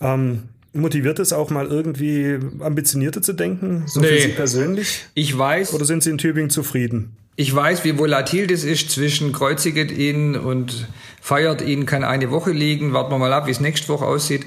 Ähm, 0.00 0.44
motiviert 0.72 1.18
es 1.18 1.32
auch 1.32 1.50
mal 1.50 1.66
irgendwie 1.66 2.38
ambitionierter 2.60 3.22
zu 3.22 3.32
denken, 3.32 3.84
so 3.86 4.00
nee. 4.00 4.08
für 4.08 4.20
Sie 4.20 4.28
persönlich? 4.28 5.06
Ich 5.14 5.36
weiß. 5.36 5.74
Oder 5.74 5.84
sind 5.84 6.02
Sie 6.02 6.10
in 6.10 6.18
Tübingen 6.18 6.50
zufrieden? 6.50 7.16
Ich 7.36 7.54
weiß, 7.54 7.84
wie 7.84 7.96
volatil 7.96 8.48
das 8.48 8.64
ist 8.64 8.90
zwischen 8.90 9.30
kreuziget 9.30 9.92
ihn 9.92 10.34
und 10.34 10.88
feiert 11.20 11.62
ihn, 11.62 11.86
kann 11.86 12.02
eine 12.02 12.32
Woche 12.32 12.50
liegen. 12.50 12.92
Warten 12.92 13.12
wir 13.12 13.18
mal 13.18 13.32
ab, 13.32 13.46
wie 13.46 13.52
es 13.52 13.60
nächste 13.60 13.88
Woche 13.88 14.04
aussieht. 14.04 14.44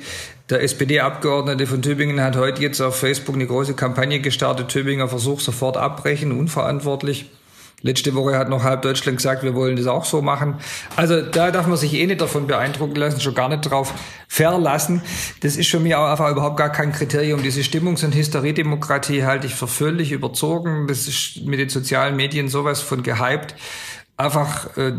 Der 0.49 0.61
SPD-Abgeordnete 0.61 1.67
von 1.67 1.81
Tübingen 1.81 2.21
hat 2.21 2.35
heute 2.35 2.61
jetzt 2.61 2.81
auf 2.81 2.97
Facebook 2.97 3.35
eine 3.35 3.47
große 3.47 3.75
Kampagne 3.75 4.19
gestartet. 4.19 4.67
Tübinger 4.67 5.07
versucht 5.07 5.41
sofort 5.41 5.77
abbrechen, 5.77 6.37
unverantwortlich. 6.37 7.31
Letzte 7.83 8.13
Woche 8.13 8.37
hat 8.37 8.49
noch 8.49 8.63
halb 8.63 8.83
Deutschland 8.83 9.17
gesagt, 9.17 9.43
wir 9.43 9.55
wollen 9.55 9.75
das 9.75 9.87
auch 9.87 10.05
so 10.05 10.21
machen. 10.21 10.59
Also 10.95 11.21
da 11.21 11.49
darf 11.51 11.65
man 11.67 11.77
sich 11.77 11.93
eh 11.93 12.05
nicht 12.05 12.21
davon 12.21 12.45
beeindrucken 12.45 12.95
lassen, 12.95 13.19
schon 13.19 13.33
gar 13.33 13.49
nicht 13.49 13.61
drauf 13.61 13.93
verlassen. 14.27 15.01
Das 15.41 15.57
ist 15.57 15.69
für 15.69 15.79
mich 15.79 15.95
auch 15.95 16.09
einfach 16.09 16.29
überhaupt 16.29 16.57
gar 16.57 16.71
kein 16.71 16.91
Kriterium. 16.91 17.41
Diese 17.41 17.61
Stimmungs- 17.61 18.05
und 18.05 18.13
Hysteriedemokratie 18.13 19.23
halte 19.23 19.47
ich 19.47 19.55
für 19.55 19.67
völlig 19.67 20.11
überzogen. 20.11 20.87
Das 20.87 21.07
ist 21.07 21.41
mit 21.43 21.59
den 21.59 21.69
sozialen 21.69 22.15
Medien 22.15 22.49
sowas 22.49 22.81
von 22.81 23.01
gehypt. 23.01 23.55
Einfach 24.15 24.77
äh, 24.77 24.93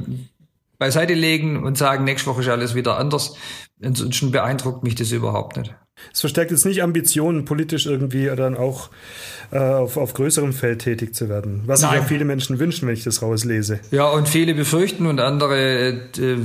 beiseite 0.78 1.14
legen 1.14 1.62
und 1.62 1.78
sagen, 1.78 2.02
nächste 2.02 2.28
Woche 2.28 2.40
ist 2.40 2.48
alles 2.48 2.74
wieder 2.74 2.98
anders. 2.98 3.36
Ansonsten 3.80 4.32
beeindruckt 4.32 4.82
mich 4.82 4.96
das 4.96 5.12
überhaupt 5.12 5.56
nicht. 5.56 5.72
Es 6.12 6.20
verstärkt 6.20 6.50
jetzt 6.50 6.66
nicht 6.66 6.82
Ambitionen, 6.82 7.44
politisch 7.44 7.86
irgendwie 7.86 8.26
dann 8.36 8.56
auch 8.56 8.90
äh, 9.52 9.58
auf, 9.58 9.96
auf 9.96 10.14
größerem 10.14 10.52
Feld 10.52 10.80
tätig 10.80 11.14
zu 11.14 11.28
werden. 11.28 11.62
Was 11.66 11.82
Nein. 11.82 11.90
sich 11.90 12.00
ja 12.00 12.06
viele 12.06 12.24
Menschen 12.24 12.58
wünschen, 12.58 12.88
wenn 12.88 12.94
ich 12.94 13.04
das 13.04 13.20
rauslese. 13.20 13.80
Ja, 13.90 14.08
und 14.08 14.28
viele 14.28 14.54
befürchten 14.54 15.06
und 15.06 15.20
andere 15.20 15.90
äh, 15.90 16.36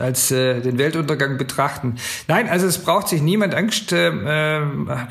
als 0.00 0.30
äh, 0.30 0.60
den 0.60 0.78
Weltuntergang 0.78 1.36
betrachten. 1.36 1.96
Nein, 2.26 2.48
also 2.48 2.66
es 2.66 2.78
braucht 2.78 3.08
sich 3.08 3.20
niemand 3.20 3.54
Angst, 3.54 3.92
äh, 3.92 4.10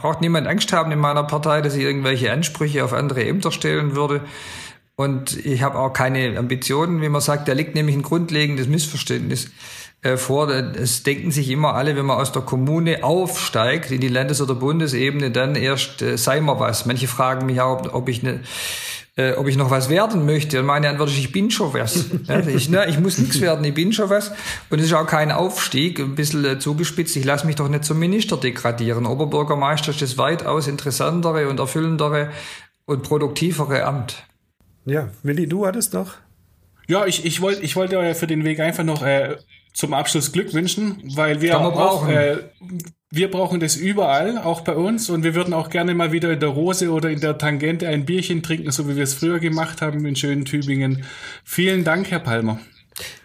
braucht 0.02 0.22
niemand 0.22 0.48
Angst 0.48 0.74
haben 0.74 0.92
in 0.92 1.00
meiner 1.00 1.24
Partei, 1.24 1.62
dass 1.62 1.76
ich 1.76 1.84
irgendwelche 1.84 2.32
Ansprüche 2.32 2.84
auf 2.84 2.94
andere 2.94 3.24
Ämter 3.24 3.52
stellen 3.52 3.96
würde. 3.96 4.22
Und 4.96 5.46
ich 5.46 5.62
habe 5.62 5.78
auch 5.78 5.92
keine 5.92 6.38
Ambitionen, 6.38 7.02
wie 7.02 7.10
man 7.10 7.20
sagt. 7.22 7.48
Da 7.48 7.54
liegt 7.54 7.76
nämlich 7.76 7.96
ein 7.96 8.02
grundlegendes 8.02 8.68
Missverständnis 8.68 9.46
äh, 9.46 9.50
vor. 10.18 10.50
Es 10.50 11.04
denken 11.04 11.32
sich 11.32 11.50
immer 11.50 11.76
alle, 11.76 11.96
wenn 11.96 12.06
man 12.06 12.18
aus 12.18 12.32
der 12.32 12.42
Kommune 12.42 13.04
aufsteigt 13.04 13.92
in 13.92 14.02
die 14.02 14.08
Landes- 14.08 14.42
oder 14.42 14.56
Bundesebene, 14.56 15.32
dann 15.32 15.56
erst 15.56 16.02
äh, 16.02 16.18
sei 16.18 16.40
mal 16.42 16.60
was. 16.60 16.86
Manche 16.86 17.08
fragen 17.08 17.46
mich 17.46 17.62
auch, 17.62 17.94
ob 17.94 18.10
ich 18.10 18.24
ne, 18.24 18.42
äh, 19.18 19.34
ob 19.34 19.48
ich 19.48 19.56
noch 19.56 19.72
was 19.72 19.90
werden 19.90 20.26
möchte. 20.26 20.60
Und 20.60 20.66
meine 20.66 20.90
Antwort 20.90 21.10
ist, 21.10 21.18
ich 21.18 21.32
bin 21.32 21.50
schon 21.52 21.74
was. 21.74 22.06
Ja, 22.28 22.40
ich, 22.40 22.70
ne, 22.70 22.86
ich 22.88 23.00
muss 23.00 23.18
nichts 23.18 23.40
werden, 23.40 23.64
ich 23.66 23.74
bin 23.74 23.94
schon 23.94 24.10
was. 24.10 24.32
Und 24.70 24.80
es 24.80 24.88
ist 24.88 24.94
auch 24.94 25.08
kein 25.08 25.32
Aufstieg, 25.32 26.00
ein 26.00 26.16
bisschen 26.16 26.44
äh, 26.46 26.60
zugespitzt. 26.60 27.16
Ich 27.16 27.26
lasse 27.26 27.46
mich 27.46 27.56
doch 27.56 27.70
nicht 27.70 27.86
zum 27.86 28.00
Minister 28.00 28.38
degradieren. 28.38 29.06
Oberbürgermeister 29.06 29.92
ist 29.92 30.02
das 30.02 30.18
weitaus 30.18 30.68
interessantere 30.68 31.48
und 31.50 31.60
erfüllendere 31.60 32.30
und 32.86 33.04
produktivere 33.04 33.86
Amt. 33.86 34.24
Ja, 34.86 35.10
Willi, 35.24 35.48
du 35.48 35.66
hattest 35.66 35.94
noch? 35.94 36.14
Ja, 36.88 37.06
ich, 37.06 37.26
ich 37.26 37.42
wollte 37.42 37.62
ich 37.62 37.76
wollte 37.76 38.14
für 38.14 38.28
den 38.28 38.44
Weg 38.44 38.60
einfach 38.60 38.84
noch 38.84 39.02
äh, 39.02 39.38
zum 39.76 39.94
Abschluss 39.94 40.32
Glück 40.32 40.54
wünschen, 40.54 41.04
weil 41.16 41.42
wir 41.42 41.60
auch, 41.60 42.08
äh, 42.08 42.38
wir 43.12 43.30
brauchen 43.30 43.60
das 43.60 43.76
überall, 43.76 44.38
auch 44.38 44.62
bei 44.62 44.74
uns. 44.74 45.10
Und 45.10 45.24
wir 45.24 45.36
würden 45.36 45.54
auch 45.54 45.70
gerne 45.70 45.94
mal 45.94 46.12
wieder 46.14 46.32
in 46.32 46.40
der 46.40 46.50
Rose 46.50 46.90
oder 46.92 47.10
in 47.10 47.20
der 47.20 47.38
Tangente 47.38 47.88
ein 47.88 48.06
Bierchen 48.06 48.42
trinken, 48.42 48.72
so 48.72 48.90
wie 48.90 48.96
wir 48.96 49.04
es 49.04 49.14
früher 49.14 49.40
gemacht 49.40 49.82
haben 49.82 50.06
in 50.06 50.16
schönen 50.16 50.46
Tübingen. 50.46 51.04
Vielen 51.44 51.84
Dank, 51.84 52.10
Herr 52.10 52.20
Palmer. 52.20 52.60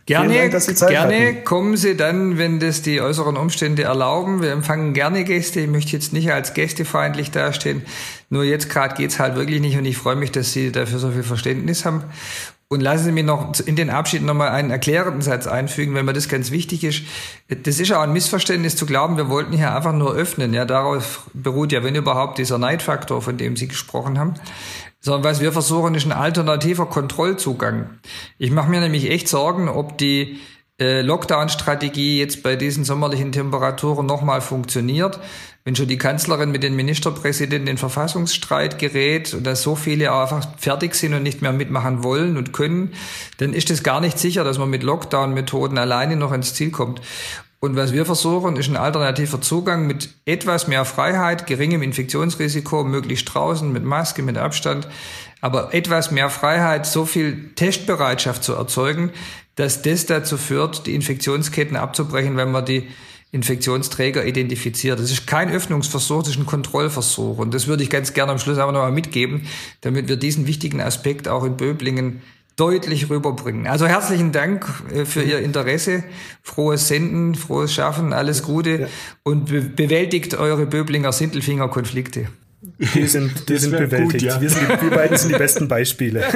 Gerne, 0.06 0.50
Dank, 0.50 0.78
gerne 0.88 1.26
hatten. 1.28 1.44
kommen 1.44 1.76
Sie 1.76 1.96
dann, 1.96 2.36
wenn 2.36 2.58
das 2.58 2.82
die 2.82 3.00
äußeren 3.00 3.36
Umstände 3.36 3.84
erlauben. 3.84 4.42
Wir 4.42 4.50
empfangen 4.50 4.92
gerne 4.92 5.22
Gäste. 5.22 5.60
Ich 5.60 5.68
möchte 5.68 5.92
jetzt 5.92 6.12
nicht 6.12 6.32
als 6.32 6.52
gästefeindlich 6.52 7.30
dastehen. 7.30 7.82
Nur 8.28 8.42
jetzt 8.42 8.68
gerade 8.70 8.96
geht's 8.96 9.20
halt 9.20 9.36
wirklich 9.36 9.60
nicht 9.60 9.78
und 9.78 9.84
ich 9.84 9.96
freue 9.96 10.16
mich, 10.16 10.32
dass 10.32 10.52
Sie 10.52 10.72
dafür 10.72 10.98
so 10.98 11.12
viel 11.12 11.22
Verständnis 11.22 11.84
haben. 11.84 12.02
Und 12.72 12.82
lassen 12.82 13.06
Sie 13.06 13.10
mich 13.10 13.24
noch 13.24 13.58
in 13.58 13.74
den 13.74 13.90
Abschied 13.90 14.22
nochmal 14.22 14.50
einen 14.50 14.70
erklärenden 14.70 15.22
Satz 15.22 15.48
einfügen, 15.48 15.92
wenn 15.96 16.04
mir 16.04 16.12
das 16.12 16.28
ganz 16.28 16.52
wichtig 16.52 16.84
ist. 16.84 17.02
Das 17.48 17.80
ist 17.80 17.90
auch 17.92 18.02
ein 18.02 18.12
Missverständnis 18.12 18.76
zu 18.76 18.86
glauben, 18.86 19.16
wir 19.16 19.28
wollten 19.28 19.52
hier 19.56 19.74
einfach 19.74 19.92
nur 19.92 20.14
öffnen. 20.14 20.54
Ja, 20.54 20.64
darauf 20.64 21.28
beruht 21.34 21.72
ja, 21.72 21.82
wenn 21.82 21.96
überhaupt, 21.96 22.38
dieser 22.38 22.58
Neidfaktor, 22.58 23.22
von 23.22 23.36
dem 23.36 23.56
Sie 23.56 23.66
gesprochen 23.66 24.20
haben. 24.20 24.34
Sondern 25.00 25.24
was 25.24 25.40
wir 25.40 25.50
versuchen, 25.50 25.96
ist 25.96 26.06
ein 26.06 26.12
alternativer 26.12 26.86
Kontrollzugang. 26.86 27.90
Ich 28.38 28.52
mache 28.52 28.70
mir 28.70 28.78
nämlich 28.78 29.10
echt 29.10 29.26
Sorgen, 29.26 29.68
ob 29.68 29.98
die 29.98 30.38
äh, 30.80 31.02
Lockdown-Strategie 31.02 32.18
jetzt 32.18 32.42
bei 32.42 32.56
diesen 32.56 32.84
sommerlichen 32.84 33.32
Temperaturen 33.32 34.06
nochmal 34.06 34.40
funktioniert 34.40 35.20
wenn 35.64 35.76
schon 35.76 35.88
die 35.88 35.98
Kanzlerin 35.98 36.50
mit 36.50 36.62
den 36.62 36.74
Ministerpräsidenten 36.74 37.68
in 37.68 37.76
Verfassungsstreit 37.76 38.78
gerät 38.78 39.34
und 39.34 39.46
dass 39.46 39.62
so 39.62 39.76
viele 39.76 40.12
einfach 40.12 40.46
fertig 40.56 40.94
sind 40.94 41.12
und 41.12 41.22
nicht 41.22 41.42
mehr 41.42 41.52
mitmachen 41.52 42.02
wollen 42.02 42.36
und 42.36 42.52
können, 42.52 42.94
dann 43.38 43.52
ist 43.52 43.70
es 43.70 43.82
gar 43.82 44.00
nicht 44.00 44.18
sicher, 44.18 44.42
dass 44.42 44.58
man 44.58 44.70
mit 44.70 44.82
Lockdown-Methoden 44.82 45.76
alleine 45.76 46.16
noch 46.16 46.32
ins 46.32 46.54
Ziel 46.54 46.70
kommt. 46.70 47.02
Und 47.62 47.76
was 47.76 47.92
wir 47.92 48.06
versuchen, 48.06 48.56
ist 48.56 48.70
ein 48.70 48.76
alternativer 48.78 49.42
Zugang 49.42 49.86
mit 49.86 50.14
etwas 50.24 50.66
mehr 50.66 50.86
Freiheit, 50.86 51.46
geringem 51.46 51.82
Infektionsrisiko, 51.82 52.84
möglichst 52.84 53.34
draußen, 53.34 53.70
mit 53.70 53.84
Maske, 53.84 54.22
mit 54.22 54.38
Abstand, 54.38 54.88
aber 55.42 55.74
etwas 55.74 56.10
mehr 56.10 56.30
Freiheit, 56.30 56.86
so 56.86 57.04
viel 57.04 57.50
Testbereitschaft 57.54 58.42
zu 58.42 58.54
erzeugen, 58.54 59.10
dass 59.60 59.82
das 59.82 60.06
dazu 60.06 60.38
führt, 60.38 60.86
die 60.86 60.94
Infektionsketten 60.94 61.76
abzubrechen, 61.76 62.36
wenn 62.38 62.50
man 62.50 62.64
die 62.64 62.88
Infektionsträger 63.30 64.24
identifiziert. 64.24 64.98
Das 64.98 65.10
ist 65.10 65.26
kein 65.26 65.50
Öffnungsversuch, 65.50 66.22
das 66.22 66.30
ist 66.30 66.38
ein 66.38 66.46
Kontrollversuch. 66.46 67.36
Und 67.38 67.52
das 67.52 67.66
würde 67.66 67.82
ich 67.82 67.90
ganz 67.90 68.14
gerne 68.14 68.32
am 68.32 68.38
Schluss 68.38 68.58
aber 68.58 68.72
nochmal 68.72 68.90
mitgeben, 68.90 69.46
damit 69.82 70.08
wir 70.08 70.16
diesen 70.16 70.46
wichtigen 70.46 70.80
Aspekt 70.80 71.28
auch 71.28 71.44
in 71.44 71.58
Böblingen 71.58 72.22
deutlich 72.56 73.10
rüberbringen. 73.10 73.66
Also 73.66 73.86
herzlichen 73.86 74.32
Dank 74.32 74.66
äh, 74.92 75.04
für 75.04 75.22
Ihr 75.22 75.40
Interesse, 75.40 76.04
frohes 76.42 76.88
Senden, 76.88 77.34
frohes 77.34 77.72
Schaffen, 77.72 78.12
alles 78.12 78.42
Gute 78.42 78.88
und 79.22 79.46
be 79.46 79.60
bewältigt 79.60 80.34
eure 80.34 80.66
Böblinger 80.66 81.12
Sintelfinger-Konflikte. 81.12 82.28
Die 82.94 83.06
sind, 83.06 83.48
die 83.48 83.56
sind 83.56 83.72
bewältigt. 83.72 84.12
Gut, 84.12 84.22
ja. 84.22 84.40
wir, 84.40 84.50
sind, 84.50 84.68
wir 84.68 84.90
beiden 84.90 85.16
sind 85.16 85.32
die 85.32 85.38
besten 85.38 85.68
Beispiele. 85.68 86.24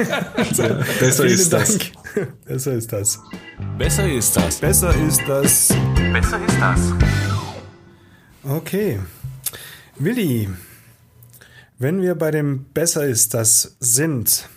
Ja, 0.57 0.79
besser 0.99 1.25
ist 1.25 1.51
das. 1.51 1.77
Besser 2.45 2.73
ist 2.73 2.91
das. 2.91 3.19
Besser 3.77 4.09
ist 4.11 4.35
das. 4.35 4.59
Besser 4.59 4.95
ist 4.95 5.21
das. 5.27 5.69
Besser 6.13 6.39
ist 6.45 6.59
das. 6.59 6.93
Okay. 8.43 8.99
Willi, 9.97 10.49
wenn 11.79 12.01
wir 12.01 12.15
bei 12.15 12.31
dem 12.31 12.65
Besser 12.73 13.05
ist 13.05 13.33
das 13.33 13.75
sind. 13.79 14.47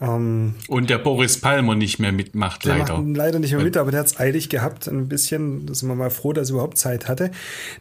Ähm, 0.00 0.54
Und 0.68 0.90
der 0.90 0.98
Boris 0.98 1.40
Palmer 1.40 1.74
nicht 1.74 1.98
mehr 1.98 2.12
mitmacht, 2.12 2.64
der 2.64 2.78
leider. 2.78 2.98
Macht 2.98 3.16
leider 3.16 3.38
nicht 3.38 3.52
mehr 3.52 3.64
mit, 3.64 3.76
aber 3.76 3.90
der 3.90 4.00
hat 4.00 4.06
es 4.06 4.20
eilig 4.20 4.48
gehabt, 4.48 4.86
ein 4.86 5.08
bisschen. 5.08 5.66
Da 5.66 5.74
sind 5.74 5.88
wir 5.88 5.94
mal 5.96 6.10
froh, 6.10 6.32
dass 6.32 6.50
er 6.50 6.54
überhaupt 6.54 6.78
Zeit 6.78 7.08
hatte. 7.08 7.30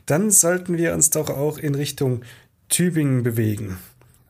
Dann 0.06 0.32
sollten 0.32 0.78
wir 0.78 0.94
uns 0.94 1.12
doch 1.12 1.30
auch 1.30 1.58
in 1.58 1.76
Richtung 1.76 2.22
Tübingen 2.70 3.24
bewegen. 3.24 3.78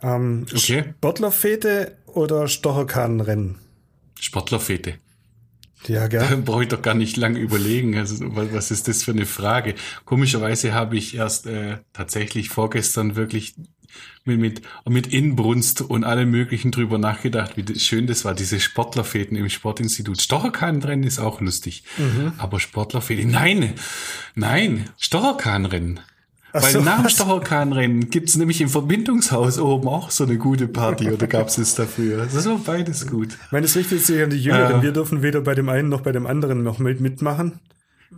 Ähm, 0.04 0.46
okay. 0.52 0.94
Sportlerfete 0.98 1.94
oder 2.08 2.48
Stocherkahnenrennen? 2.48 3.56
Sportlerfete. 4.20 4.96
Ja, 5.88 6.08
gell? 6.08 6.26
Da 6.28 6.36
brauche 6.36 6.64
ich 6.64 6.70
doch 6.70 6.82
gar 6.82 6.96
nicht 6.96 7.18
lange 7.18 7.40
überlegen. 7.40 7.98
Also, 7.98 8.16
was 8.36 8.72
ist 8.72 8.88
das 8.88 9.04
für 9.04 9.12
eine 9.12 9.26
Frage? 9.26 9.76
Komischerweise 10.06 10.74
habe 10.74 10.98
ich 10.98 11.16
erst 11.16 11.46
äh, 11.46 11.78
tatsächlich 11.94 12.50
vorgestern 12.50 13.16
wirklich 13.16 13.56
mit, 14.26 14.40
mit, 14.40 14.62
mit 14.90 15.08
Inbrunst 15.08 15.82
und 15.82 16.04
allem 16.04 16.30
Möglichen 16.30 16.72
drüber 16.72 16.98
nachgedacht, 16.98 17.54
wie 17.56 17.80
schön 17.80 18.08
das 18.08 18.26
war, 18.26 18.34
diese 18.34 18.60
Sportlerfäden 18.60 19.38
im 19.38 19.50
Sportinstitut. 19.50 20.22
Stocherkahnrennen 20.22 21.06
ist 21.06 21.20
auch 21.20 21.42
lustig. 21.42 21.84
Mhm. 21.98 22.34
Aber 22.38 22.60
Sportlerfäden, 22.60 23.32
nein, 23.32 23.74
nein, 24.36 24.90
Stocherkahnrennen. 24.98 26.00
Ach 26.54 26.64
Weil 26.64 26.72
so, 26.72 26.82
nach 26.82 27.10
Stocherkahnrennen 27.10 28.10
gibt 28.10 28.30
es 28.30 28.38
nämlich 28.38 28.62
im 28.62 28.70
Verbindungshaus 28.70 29.60
oben 29.60 29.88
auch 29.88 30.12
so 30.12 30.24
eine 30.24 30.38
gute 30.38 30.68
Party 30.68 31.12
oder 31.12 31.28
gab 31.28 31.50
es 31.50 31.58
es 31.58 31.76
dafür? 31.76 32.26
Das 32.34 32.46
war 32.48 32.58
beides 32.58 33.06
gut. 33.08 33.34
Ich 33.46 33.52
meine, 33.52 33.66
das 33.68 33.76
richtet 33.76 34.06
sich 34.06 34.22
an 34.24 34.30
die 34.30 34.42
Jüngeren. 34.42 34.80
Äh, 34.80 34.84
Wir 34.84 34.92
dürfen 34.94 35.22
weder 35.22 35.42
bei 35.42 35.56
dem 35.56 35.68
einen 35.70 35.90
noch 35.90 36.02
bei 36.02 36.12
dem 36.14 36.26
anderen 36.26 36.64
noch 36.64 36.80
mit 36.80 37.02
mitmachen. 37.02 37.60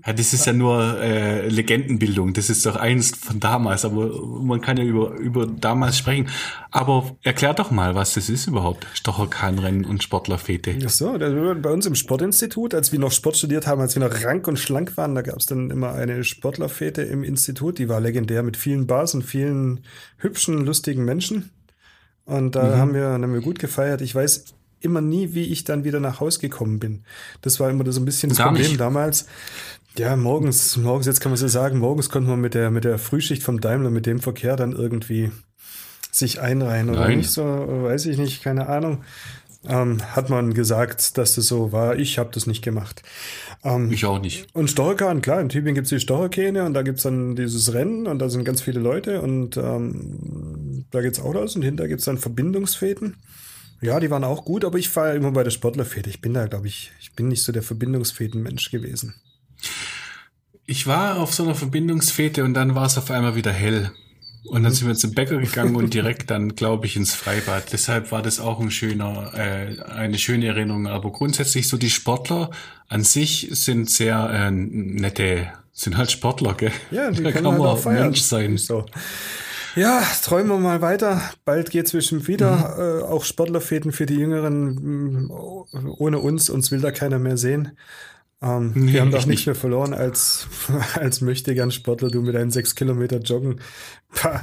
Ja, 0.06 0.14
das 0.14 0.34
ist 0.34 0.46
ja 0.46 0.54
nur 0.54 1.00
äh, 1.02 1.48
Legendenbildung. 1.48 2.34
Das 2.34 2.50
ist 2.50 2.66
doch 2.66 2.76
eins 2.76 3.12
von 3.12 3.40
damals, 3.40 3.86
aber 3.86 4.22
man 4.24 4.62
kann 4.62 4.78
ja 4.78 4.84
über, 4.84 5.16
über 5.16 5.48
damals 5.48 5.98
sprechen. 5.98 6.30
Aber 6.70 7.16
erklär 7.24 7.54
doch 7.54 7.72
mal, 7.72 7.96
was 7.96 8.14
das 8.14 8.30
ist 8.30 8.48
überhaupt, 8.48 8.86
Stocherkahnrennen 8.94 9.86
und 9.86 10.04
Sportlerfete. 10.04 10.76
Ach 10.86 10.90
so, 10.90 11.18
bei 11.18 11.72
uns 11.72 11.88
im 11.88 11.96
Sportinstitut, 11.96 12.76
als 12.76 12.92
wir 12.92 13.00
noch 13.00 13.12
Sport 13.12 13.38
studiert 13.38 13.66
haben, 13.66 13.82
als 13.82 13.96
wir 13.96 14.08
noch 14.08 14.24
rank 14.24 14.48
und 14.48 14.60
schlank 14.60 14.96
waren, 14.96 15.16
da 15.16 15.22
gab 15.22 15.38
es 15.38 15.48
dann 15.48 15.72
immer 15.72 15.94
eine 15.94 16.24
Sportlerfete 16.24 17.02
im 17.02 17.24
Institut, 17.24 17.80
die 17.80 17.90
war 17.90 18.00
legendär 18.00 18.44
mit 18.44 18.58
vielen 18.58 18.86
Bars 18.86 19.16
und 19.16 19.24
vielen 19.24 19.82
hübschen, 20.18 20.66
lustigen 20.66 21.04
Menschen. 21.04 21.50
Und 22.26 22.56
da 22.56 22.64
mhm. 22.64 22.78
haben, 22.78 22.94
wir, 22.94 23.08
haben 23.08 23.34
wir 23.34 23.42
gut 23.42 23.58
gefeiert. 23.58 24.02
Ich 24.02 24.14
weiß 24.14 24.54
immer 24.82 25.02
nie, 25.02 25.34
wie 25.34 25.46
ich 25.46 25.64
dann 25.64 25.84
wieder 25.84 26.00
nach 26.00 26.20
Haus 26.20 26.40
gekommen 26.40 26.80
bin. 26.80 27.04
Das 27.42 27.60
war 27.60 27.70
immer 27.70 27.90
so 27.92 28.00
ein 28.00 28.06
bisschen 28.06 28.30
das 28.30 28.38
Gar 28.38 28.48
Problem 28.48 28.68
nicht. 28.68 28.80
damals. 28.80 29.26
Ja, 29.98 30.16
morgens, 30.16 30.78
morgens, 30.78 31.08
jetzt 31.08 31.20
kann 31.20 31.32
man 31.32 31.38
so 31.38 31.48
sagen, 31.48 31.80
morgens 31.80 32.10
konnte 32.10 32.30
man 32.30 32.40
mit 32.40 32.54
der, 32.54 32.72
mit 32.72 32.84
der 32.84 33.00
Frühschicht 33.00 33.44
vom 33.44 33.60
Daimler, 33.60 33.90
mit 33.90 34.06
dem 34.06 34.20
Verkehr 34.20 34.56
dann 34.56 34.72
irgendwie 34.72 35.32
sich 36.12 36.40
einreihen 36.42 36.90
oder 36.90 37.02
Nein. 37.02 37.18
nicht 37.18 37.32
so, 37.32 37.44
weiß 37.44 38.06
ich 38.06 38.18
nicht, 38.18 38.44
keine 38.44 38.68
Ahnung. 38.68 39.04
Ähm, 39.68 40.02
hat 40.16 40.30
man 40.30 40.54
gesagt, 40.54 41.18
dass 41.18 41.36
das 41.36 41.48
so 41.48 41.74
war. 41.74 41.98
Ich 41.98 42.18
habe 42.18 42.30
das 42.34 42.48
nicht 42.48 42.64
gemacht. 42.64 43.04
Ähm, 43.64 43.92
ich 43.92 44.06
auch 44.06 44.20
nicht. 44.20 44.48
Und 44.54 44.70
Storkan, 44.70 45.22
klar, 45.22 45.42
in 45.42 45.50
Tübingen 45.50 45.76
gibt 45.76 45.86
es 45.86 45.90
die 45.90 46.00
Storkene 46.00 46.64
und 46.64 46.74
da 46.74 46.82
gibt 46.82 47.00
es 47.00 47.04
dann 47.04 47.36
dieses 47.36 47.74
Rennen 47.74 48.08
und 48.08 48.20
da 48.20 48.30
sind 48.30 48.46
ganz 48.46 48.62
viele 48.62 48.80
Leute 48.80 49.22
und 49.22 49.58
ähm, 49.58 50.86
da 50.92 51.02
geht's 51.02 51.20
auch 51.20 51.34
los 51.34 51.58
und 51.58 51.64
hinter 51.64 51.90
gibt 51.90 52.00
es 52.00 52.06
dann 52.06 52.18
Verbindungsfäden. 52.18 53.18
Ja, 53.82 54.00
die 54.00 54.10
waren 54.10 54.24
auch 54.24 54.46
gut, 54.46 54.64
aber 54.64 54.78
ich 54.78 54.90
fahre 54.90 55.16
immer 55.16 55.32
bei 55.32 55.44
der 55.44 55.52
Sportlerfete. 55.52 56.10
Ich 56.10 56.22
bin 56.22 56.34
da, 56.34 56.48
glaube 56.48 56.68
ich, 56.68 56.92
ich 57.02 57.14
bin 57.14 57.28
nicht 57.28 57.44
so 57.44 57.52
der 57.52 57.64
Verbindungsfäden-Mensch 57.64 58.72
gewesen. 58.72 59.16
Ich 60.66 60.86
war 60.88 61.18
auf 61.18 61.34
so 61.34 61.44
einer 61.44 61.56
Verbindungsfete 61.56 62.44
und 62.44 62.54
dann 62.54 62.76
war 62.76 62.86
es 62.86 62.98
auf 62.98 63.10
einmal 63.10 63.36
wieder 63.36 63.52
hell. 63.52 63.92
Und 64.46 64.64
dann 64.64 64.72
sind 64.72 64.88
wir 64.88 64.96
zum 64.96 65.14
Bäcker 65.14 65.38
gegangen 65.38 65.76
und 65.76 65.94
direkt 65.94 66.32
dann, 66.32 66.56
glaube 66.56 66.86
ich, 66.86 66.96
ins 66.96 67.14
Freibad. 67.14 67.72
Deshalb 67.72 68.12
war 68.12 68.22
das 68.22 68.40
auch 68.40 68.60
ein 68.60 68.72
schöner, 68.72 69.32
äh, 69.36 69.80
eine 69.82 70.18
schöne 70.18 70.48
Erinnerung. 70.48 70.88
Aber 70.88 71.12
grundsätzlich 71.12 71.68
so 71.68 71.78
die 71.78 71.90
Sportler 71.90 72.50
an 72.88 73.04
sich 73.04 73.50
sind 73.52 73.90
sehr 73.90 74.30
äh, 74.32 74.52
nette, 74.52 75.48
sind 75.72 75.98
halt 75.98 76.12
Sportler, 76.12 76.54
gell? 76.56 76.72
Ja, 76.90 77.12
die 77.12 77.22
da 77.22 77.32
kann 77.32 77.44
man 77.44 77.54
halt 77.54 77.64
auch 77.64 77.86
Mensch 77.86 78.22
sein. 78.22 78.58
So. 78.58 78.86
Ja, 79.76 80.02
träumen 80.24 80.50
wir 80.50 80.58
mal 80.58 80.82
weiter. 80.82 81.22
Bald 81.46 81.70
geht's 81.70 81.92
bestimmt 81.92 82.28
wieder. 82.28 82.76
Mhm. 82.76 83.02
Äh, 83.02 83.04
auch 83.06 83.24
Sportlerfäden 83.24 83.92
für 83.92 84.06
die 84.06 84.16
Jüngeren. 84.16 85.26
Mm, 85.26 85.32
ohne 85.98 86.20
uns, 86.20 86.50
uns 86.50 86.72
will 86.72 86.82
da 86.82 86.92
keiner 86.92 87.20
mehr 87.20 87.38
sehen. 87.38 87.78
Ähm, 88.42 88.72
nee, 88.74 88.94
wir 88.94 89.02
haben 89.02 89.12
doch 89.12 89.26
nicht 89.26 89.46
mehr 89.46 89.56
verloren 89.56 89.94
als, 89.94 90.48
als 90.94 91.22
möchte 91.22 91.54
gern 91.54 91.72
Sportler, 91.72 92.10
du 92.10 92.22
mit 92.22 92.36
deinen 92.36 92.52
sechs 92.52 92.76
Kilometer 92.76 93.20
joggen. 93.20 93.60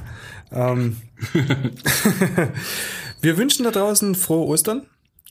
Ähm. 0.53 0.99
wir 3.21 3.37
wünschen 3.37 3.65
da 3.65 3.73
draußen 3.73 4.15
frohe 4.15 4.47
Ostern. 4.47 4.83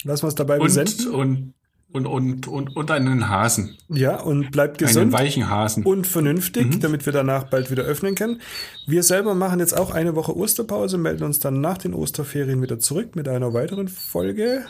Lassen 0.04 0.24
wir 0.24 0.28
es 0.28 0.36
dabei 0.36 0.60
und, 0.60 0.66
besenden. 0.66 1.08
Und, 1.08 1.54
und, 1.94 2.06
und, 2.06 2.48
und, 2.50 2.76
und 2.76 2.92
einen 2.92 3.30
Hasen. 3.30 3.78
Ja, 3.88 4.20
und 4.20 4.52
bleibt 4.52 4.78
gesund. 4.78 5.04
Einen 5.04 5.14
weichen 5.14 5.50
Hasen. 5.50 5.86
Und 5.86 6.06
vernünftig, 6.06 6.66
mhm. 6.66 6.80
damit 6.82 7.06
wir 7.06 7.14
danach 7.14 7.46
bald 7.46 7.72
wieder 7.72 7.84
öffnen 7.84 8.16
können. 8.16 8.42
Wir 8.88 9.04
selber 9.04 9.36
machen 9.36 9.62
jetzt 9.62 9.78
auch 9.78 9.92
eine 9.92 10.16
Woche 10.16 10.36
Osterpause, 10.36 10.98
melden 10.98 11.24
uns 11.24 11.40
dann 11.40 11.62
nach 11.62 11.78
den 11.78 11.94
Osterferien 11.94 12.62
wieder 12.62 12.80
zurück 12.80 13.16
mit 13.16 13.30
einer 13.30 13.54
weiteren 13.54 13.88
Folge. 13.88 14.66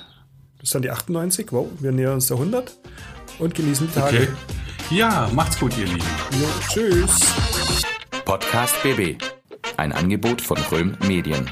Das 0.60 0.66
ist 0.66 0.76
dann 0.76 0.84
die 0.84 0.92
98. 0.92 1.48
Wow, 1.52 1.70
wir 1.80 1.92
nähern 1.92 2.14
uns 2.14 2.28
der 2.28 2.38
100 2.38 2.78
und 3.40 3.54
genießen 3.56 3.88
die 3.88 3.94
Tage. 3.94 4.18
Okay. 4.18 4.28
Ja, 4.96 5.30
macht's 5.34 5.60
gut, 5.60 5.78
ihr 5.78 5.86
Lieben. 5.86 6.06
Jo, 6.40 6.48
tschüss. 6.70 7.20
Podcast 8.24 8.76
BB. 8.84 9.22
Ein 9.78 9.92
Angebot 9.92 10.42
von 10.42 10.58
Röhm 10.72 10.98
Medien. 11.08 11.50